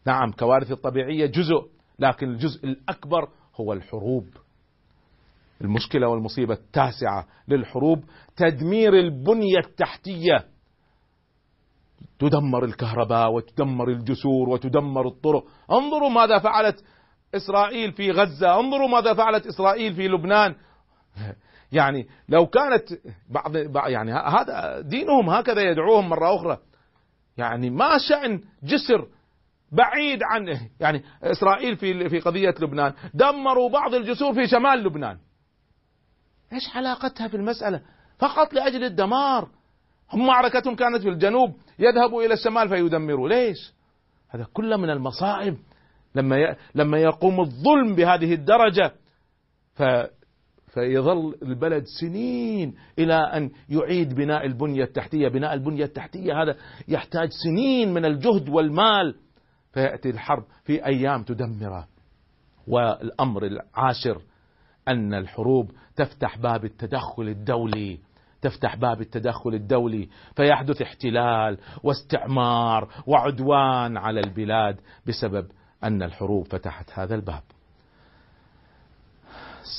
نعم 0.06 0.32
كوارث 0.32 0.72
الطبيعية 0.72 1.26
جزء 1.26 1.68
لكن 2.00 2.30
الجزء 2.30 2.66
الأكبر 2.66 3.30
هو 3.56 3.74
الحروب. 3.74 4.28
المشكلة 5.62 6.08
والمصيبة 6.08 6.54
التاسعة 6.54 7.28
للحروب. 7.48 8.04
تدمير 8.36 8.94
البنية 8.94 9.58
التحتية. 9.58 10.46
تدمر 12.20 12.66
الكهرباء 12.66 13.32
وتدمر 13.32 13.90
الجسور 13.90 14.50
وتدمر 14.50 15.08
الطرق. 15.08 15.44
انظروا 15.72 16.10
ماذا 16.10 16.40
فعلت 16.40 16.84
إسرائيل 17.36 17.92
في 17.92 18.12
غزة. 18.12 18.60
انظروا 18.60 18.88
ماذا 18.88 19.14
فعلت 19.14 19.48
إسرائيل 19.48 19.94
في 19.94 20.08
لبنان. 20.08 20.56
يعني 21.72 22.08
لو 22.30 22.48
كانت 22.48 22.84
بعض 23.30 23.56
يعني 23.88 24.14
هذا 24.14 24.82
دينهم 24.82 25.30
هكذا 25.30 25.62
يدعوهم 25.62 26.10
مرة 26.10 26.36
أخرى. 26.36 26.58
يعني 27.38 27.70
ما 27.70 27.98
شأن 27.98 28.42
جسر 28.64 29.08
بعيد 29.72 30.20
عن 30.24 30.58
يعني 30.80 31.04
إسرائيل 31.24 31.78
في 31.78 32.10
في 32.10 32.20
قضية 32.20 32.56
لبنان. 32.62 32.94
دمروا 33.14 33.70
بعض 33.70 33.94
الجسور 33.96 34.34
في 34.34 34.48
شمال 34.48 34.84
لبنان. 34.84 35.18
إيش 36.54 36.76
علاقتها 36.76 37.28
في 37.28 37.38
المسألة؟ 37.38 37.82
فقط 38.20 38.54
لأجل 38.54 38.84
الدمار. 38.84 39.50
هم 40.12 40.28
معركتهم 40.28 40.76
كانت 40.76 41.02
في 41.02 41.10
الجنوب 41.10 41.56
يذهبوا 41.80 42.24
إلى 42.24 42.34
الشمال 42.34 42.70
فيدمروا. 42.70 43.30
ليش؟ 43.30 43.74
هذا 44.30 44.48
كله 44.54 44.78
من 44.78 44.90
المصائب. 44.90 45.58
لما. 46.16 46.56
لما 46.76 46.98
يقوم 46.98 47.40
الظلم 47.40 47.96
بهذه 47.96 48.34
الدرجة 48.34 48.92
ف 49.76 49.84
فيظل 50.74 51.36
البلد 51.44 51.84
سنين 52.00 52.76
إلى 53.00 53.14
أن 53.14 53.52
يعيد 53.70 54.16
بناء 54.16 54.46
البنية 54.46 54.84
التحتية، 54.84 55.28
بناء 55.28 55.54
البنية 55.54 55.86
التحتية 55.86 56.44
هذا 56.44 56.56
يحتاج 56.88 57.30
سنين 57.44 57.94
من 57.94 58.06
الجهد 58.06 58.50
والمال. 58.50 59.16
فيأتي 59.74 60.10
الحرب 60.10 60.44
في 60.64 60.86
أيام 60.86 61.24
تدمره. 61.24 61.88
والأمر 62.68 63.46
العاشر 63.46 64.22
أن 64.88 65.14
الحروب 65.14 65.72
تفتح 65.96 66.38
باب 66.38 66.66
التدخل 66.66 67.24
الدولي 67.24 68.00
تفتح 68.42 68.76
باب 68.76 69.02
التدخل 69.02 69.54
الدولي 69.54 70.10
فيحدث 70.36 70.82
احتلال 70.82 71.58
واستعمار 71.84 72.90
وعدوان 73.08 73.98
على 73.98 74.20
البلاد 74.20 74.80
بسبب 75.08 75.48
أن 75.84 76.04
الحروب 76.04 76.48
فتحت 76.48 76.92
هذا 76.94 77.16
الباب. 77.16 77.44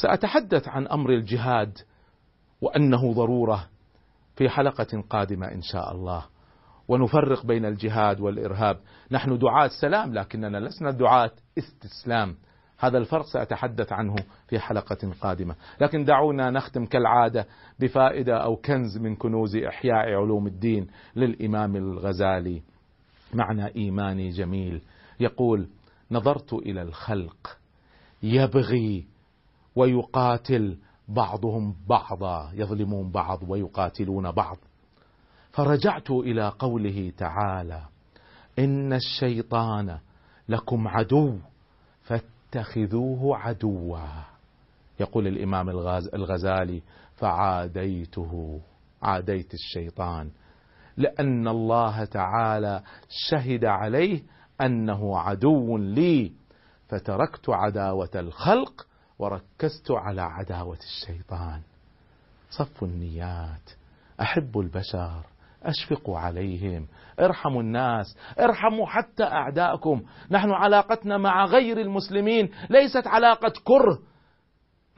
سأتحدث 0.03 0.69
عن 0.69 0.87
أمر 0.87 1.11
الجهاد 1.11 1.79
وأنه 2.61 3.13
ضرورة 3.13 3.69
في 4.37 4.49
حلقة 4.49 5.05
قادمة 5.11 5.47
إن 5.53 5.63
شاء 5.63 5.93
الله. 5.93 6.25
ونفرق 6.93 7.47
بين 7.47 7.65
الجهاد 7.65 8.21
والإرهاب، 8.21 8.79
نحن 9.11 9.39
دعاة 9.39 9.71
سلام 9.81 10.15
لكننا 10.15 10.59
لسنا 10.59 10.91
دعاة 10.91 11.31
استسلام. 11.59 12.37
هذا 12.79 12.99
الفرق 12.99 13.25
سأتحدث 13.27 13.93
عنه 13.93 14.15
في 14.49 14.59
حلقة 14.59 15.13
قادمة، 15.21 15.55
لكن 15.81 16.05
دعونا 16.05 16.51
نختم 16.51 16.87
كالعادة 16.87 17.47
بفائدة 17.81 18.37
أو 18.37 18.57
كنز 18.57 18.99
من 18.99 19.17
كنوز 19.17 19.57
إحياء 19.57 20.15
علوم 20.15 20.47
الدين 20.47 20.87
للإمام 21.17 21.77
الغزالي. 21.77 22.63
معنى 23.35 23.77
إيماني 23.77 24.29
جميل 24.29 24.83
يقول: 25.21 25.69
نظرت 26.11 26.53
إلى 26.53 26.83
الخلق 26.83 27.59
يبغي 28.23 29.07
ويقاتل 29.77 30.77
بعضهم 31.09 31.75
بعضا 31.89 32.51
يظلمون 32.55 33.11
بعض 33.11 33.39
ويقاتلون 33.49 34.31
بعض 34.31 34.57
فرجعت 35.53 36.11
إلى 36.11 36.49
قوله 36.59 37.13
تعالى 37.19 37.83
إن 38.59 38.93
الشيطان 38.93 39.99
لكم 40.49 40.89
عدو 40.89 41.39
فاتخذوه 42.03 43.37
عدوا. 43.37 43.99
يقول 45.01 45.27
الإمام 45.27 45.71
الغزالي 46.15 46.83
فعاديته 47.17 48.61
عاديت 49.03 49.55
الشيطان 49.55 50.31
لأن 50.97 51.49
الله 51.49 52.05
تعالى 52.05 52.83
شهد 53.09 53.65
عليه 53.65 54.23
أنه 54.61 55.19
عدو 55.19 55.79
لي 55.79 56.33
فتركت 56.89 57.51
عداوة 57.51 58.11
الخلق 58.15 58.87
وركزت 59.19 59.91
على 59.91 60.23
عداوة 60.23 60.79
الشيطان. 60.79 61.61
صفوا 62.51 62.89
النيات 62.89 63.71
احبوا 64.21 64.63
البشر 64.63 65.27
أشفقوا 65.65 66.19
عليهم. 66.19 66.89
ارحموا 67.21 67.63
الناس 67.63 68.07
ارحموا 68.41 68.87
حتى 68.87 69.25
أعداءكم. 69.25 70.03
نحن 70.31 70.51
علاقتنا 70.51 71.19
مع 71.19 71.45
غير 71.45 71.81
المسلمين 71.81 72.51
ليست 72.71 73.07
علاقة 73.07 73.53
كره. 73.65 73.99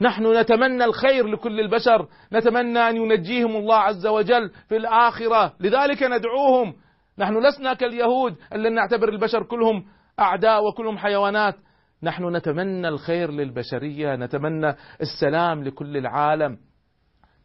نحن 0.01 0.37
نتمنى 0.37 0.85
الخير 0.85 1.27
لكل 1.27 1.59
البشر. 1.59 2.07
نتمنى 2.33 2.79
أن 2.79 2.95
ينجيهم 2.95 3.55
الله 3.55 3.75
عز 3.75 4.07
وجل 4.07 4.49
في 4.69 4.77
الآخرة. 4.77 5.53
لذلك 5.59 6.03
ندعوهم. 6.03 6.73
نحن 7.17 7.47
لسنا 7.47 7.73
كاليهود 7.73 8.35
الذين 8.53 8.73
نعتبر 8.73 9.09
البشر 9.09 9.43
كلهم 9.43 9.85
أعداء 10.19 10.67
وكلهم 10.67 10.97
حيوانات. 10.97 11.55
نحن 12.03 12.35
نتمنى 12.35 12.87
الخير 12.87 13.31
للبشرية. 13.31 14.15
نتمنى 14.15 14.75
السلام 15.01 15.63
لكل 15.63 15.97
العالم. 15.97 16.57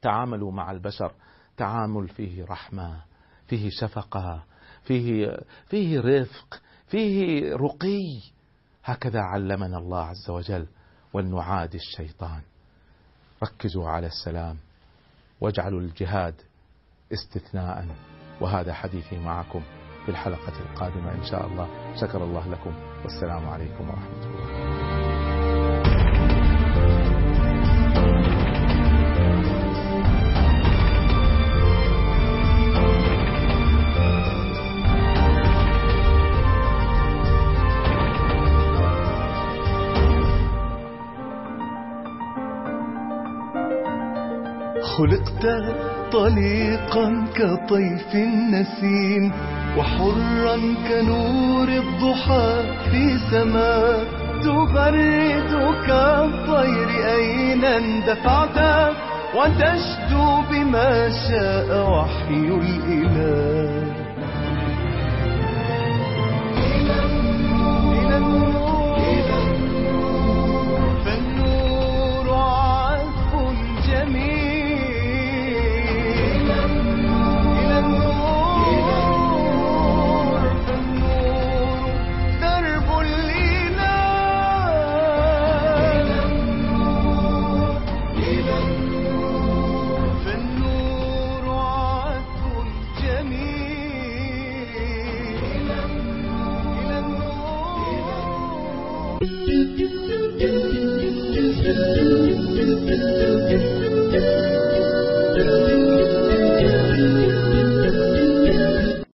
تعاملوا 0.02 0.52
مع 0.52 0.70
البشر. 0.70 1.12
تعامل 1.56 2.08
فيه 2.08 2.44
رحمة. 2.44 3.09
فيه 3.50 3.70
شفقة 3.70 4.42
فيه 4.84 5.38
فيه 5.66 6.00
رفق 6.00 6.60
فيه 6.86 7.42
رقي. 7.54 8.20
هكذا 8.84 9.20
علمنا 9.20 9.78
الله 9.78 10.04
عز 10.04 10.30
وجل 10.30 10.66
ولنعادي 11.12 11.76
الشيطان. 11.76 12.40
ركزوا 13.42 13.88
على 13.88 14.06
السلام 14.06 14.56
واجعلوا 15.40 15.80
الجهاد 15.80 16.34
استثناء. 17.12 17.86
وهذا 18.40 18.72
حديثي 18.72 19.18
معكم 19.18 19.62
في 20.04 20.10
الحلقة 20.10 20.60
القادمة 20.60 21.12
إن 21.12 21.24
شاء 21.24 21.46
الله. 21.46 21.94
شكر 22.00 22.24
الله 22.24 22.48
لكم 22.48 22.74
والسلام 23.04 23.48
عليكم 23.48 23.88
ورحمة 23.88 24.24
الله. 24.24 24.59
خلقت 45.00 45.46
طليقا 46.12 47.24
كطيف 47.34 48.14
النسيم 48.14 49.32
وحرا 49.78 50.56
كنور 50.88 51.68
الضحى 51.68 52.62
في 52.90 53.18
سماء 53.30 54.04
تبرد 54.42 55.52
كالطير 55.86 56.88
أين 57.14 57.64
اندفعت؟ 57.64 58.58
وتشدو 59.36 60.42
بما 60.50 61.10
شاء 61.28 61.90
وحي 61.90 62.60
الإله. 62.60 63.79